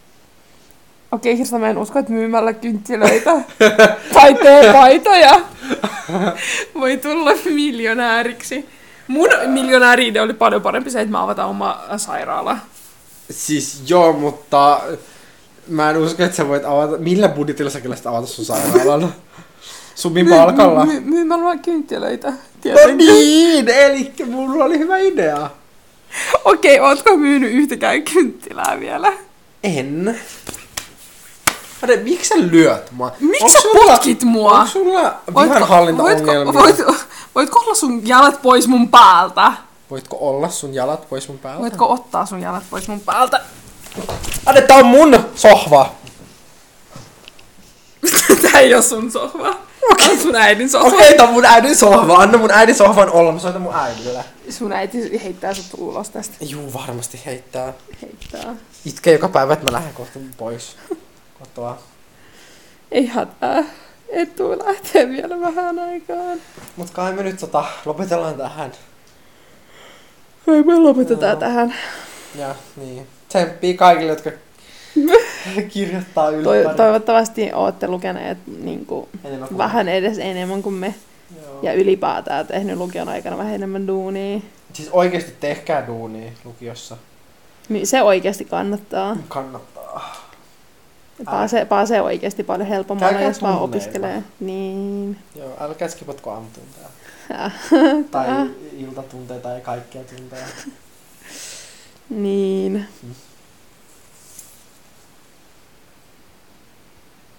Okei, 1.12 1.36
Kirsta, 1.36 1.58
mä 1.58 1.70
en 1.70 1.78
usko, 1.78 1.98
että 1.98 2.12
myymällä 2.12 2.52
kynttilöitä 2.52 3.32
tai 4.14 4.34
teepaitoja 4.34 5.40
voi 6.80 6.96
tulla 6.96 7.32
miljonääriksi. 7.44 8.68
Mun 9.08 9.28
miljonääri-idea 9.46 10.22
oli 10.22 10.34
paljon 10.34 10.62
parempi 10.62 10.90
se, 10.90 11.00
että 11.00 11.12
mä 11.12 11.22
avataan 11.22 11.48
oma 11.48 11.80
sairaala. 11.96 12.58
Siis 13.30 13.82
joo, 13.86 14.12
mutta 14.12 14.80
mä 15.68 15.90
en 15.90 15.96
usko, 15.96 16.22
että 16.22 16.36
sä 16.36 16.48
voit 16.48 16.64
avata... 16.64 16.98
Millä 16.98 17.28
budjetilla 17.28 17.70
sä 17.70 17.80
kyllä 17.80 17.96
sitä 17.96 18.10
avata 18.10 18.26
sun 18.26 18.44
sairaalan? 18.44 19.14
Summin 19.94 20.28
palkalla? 20.28 20.86
My, 20.86 21.00
my, 21.00 21.00
myymällä 21.00 21.56
kynttilöitä. 21.56 22.32
No 22.64 22.96
niin, 22.96 23.68
eli 23.68 24.12
mulla 24.26 24.64
oli 24.64 24.78
hyvä 24.78 24.98
idea. 24.98 25.50
Okei, 26.44 26.80
ootko 26.80 27.16
myynyt 27.16 27.52
yhtäkään 27.52 28.02
kynttilää 28.02 28.80
vielä? 28.80 29.12
En. 29.64 30.20
Ade, 31.82 31.96
miksi 31.96 32.28
sä 32.28 32.34
lyöt 32.38 32.90
mua? 32.90 33.12
Miksi 33.20 33.52
sä 33.52 33.60
sulla- 33.60 33.92
potkit 33.92 34.22
mua? 34.22 34.52
Onko 34.52 34.66
sulla 34.66 35.14
vihanhallintaongelmia? 35.42 36.52
voitko, 36.52 36.84
voit, 36.84 36.98
voitko 37.34 37.60
olla 37.60 37.74
sun 37.74 38.08
jalat 38.08 38.42
pois 38.42 38.68
mun 38.68 38.88
päältä? 38.88 39.52
Voitko 39.90 40.16
olla 40.20 40.48
sun 40.48 40.74
jalat 40.74 41.08
pois 41.08 41.28
mun 41.28 41.38
päältä? 41.38 41.60
Voitko 41.60 41.92
ottaa 41.92 42.26
sun 42.26 42.40
jalat 42.40 42.62
pois 42.70 42.88
mun 42.88 43.00
päältä? 43.00 43.40
Ade, 44.46 44.62
tää 44.62 44.76
on 44.76 44.86
mun 44.86 45.18
sohva. 45.34 45.92
Tää 48.42 48.60
ei 48.60 48.74
oo 48.74 48.82
sun 48.82 49.10
sohva. 49.12 49.56
Tää 49.98 50.10
on 50.10 50.18
sun 50.18 50.36
äidin 50.36 50.70
sohva. 50.70 50.88
Okei, 50.88 50.98
okay, 50.98 51.14
tää 51.16 51.26
on 51.26 51.32
mun 51.32 51.44
äidin 51.44 51.76
sohva. 51.76 52.16
Anna 52.16 52.38
mun 52.38 52.50
äidin 52.50 52.74
sohvan 52.74 53.10
olla. 53.10 53.32
Mä 53.32 53.38
soitan 53.38 53.62
mun 53.62 53.74
äidille. 53.74 54.24
Sun 54.50 54.72
äiti 54.72 55.22
heittää 55.24 55.54
sut 55.54 55.66
ulos 55.78 56.10
tästä. 56.10 56.34
Juu, 56.40 56.72
varmasti 56.72 57.20
heittää. 57.26 57.72
Heittää. 58.02 58.54
Itkee 58.84 59.12
joka 59.12 59.28
päivä, 59.28 59.52
että 59.52 59.64
mä 59.64 59.72
lähden 59.72 59.94
kohta 59.94 60.18
pois 60.36 60.76
kotoa. 61.42 61.78
Ei 62.92 63.06
hätää. 63.06 63.64
Et 64.08 64.36
tuu 64.36 64.58
lähtee 64.64 65.08
vielä 65.08 65.40
vähän 65.40 65.78
aikaan. 65.78 66.38
Mut 66.76 66.90
kai 66.90 67.12
me 67.12 67.22
nyt 67.22 67.38
tota, 67.40 67.64
lopetellaan 67.84 68.34
tähän. 68.34 68.72
Kai 70.46 70.62
me 70.62 70.78
lopetetaan 70.78 71.30
Joo. 71.30 71.40
tähän. 71.40 71.74
Ja 72.38 72.54
niin. 72.76 73.06
Tsemppii 73.28 73.74
kaikille, 73.74 74.12
jotka 74.12 74.30
kirjoittaa 75.72 76.30
ylppäri. 76.30 76.76
toivottavasti 76.76 77.50
ootte 77.54 77.88
lukeneet 77.88 78.38
niin 78.46 78.86
kuin, 78.86 79.08
Enemmän 79.24 79.48
vähän 79.58 79.88
edes 79.88 80.18
enemmän 80.18 80.62
kuin 80.62 80.74
me. 80.74 80.94
Joo. 81.42 81.58
Ja 81.62 81.72
ylipäätään 81.72 82.46
tehnyt 82.46 82.76
lukion 82.78 83.08
aikana 83.08 83.38
vähän 83.38 83.54
enemmän 83.54 83.86
duunia. 83.86 84.40
Siis 84.72 84.88
oikeesti 84.92 85.32
tehkää 85.40 85.86
duunia 85.86 86.32
lukiossa. 86.44 86.96
Niin 87.68 87.86
Se 87.86 88.02
oikeasti 88.02 88.44
kannattaa. 88.44 89.16
Kannattaa. 89.28 90.21
Pääsee, 91.24 91.64
pääsee 91.64 92.02
oikeasti 92.02 92.44
paljon 92.44 92.68
helpommalla, 92.68 93.20
jos 93.20 93.42
vaan 93.42 93.58
opiskelee. 93.58 94.22
Niin. 94.40 95.18
Joo, 95.34 95.56
älkää 95.60 95.88
skipatko 95.88 96.30
aamutunteja. 96.30 96.88
tai 98.10 98.50
iltatunteja 98.76 99.40
tai 99.40 99.60
kaikkia 99.60 100.02
tunteja. 100.16 100.46
Niin. 102.10 102.86
Mm. 103.02 103.14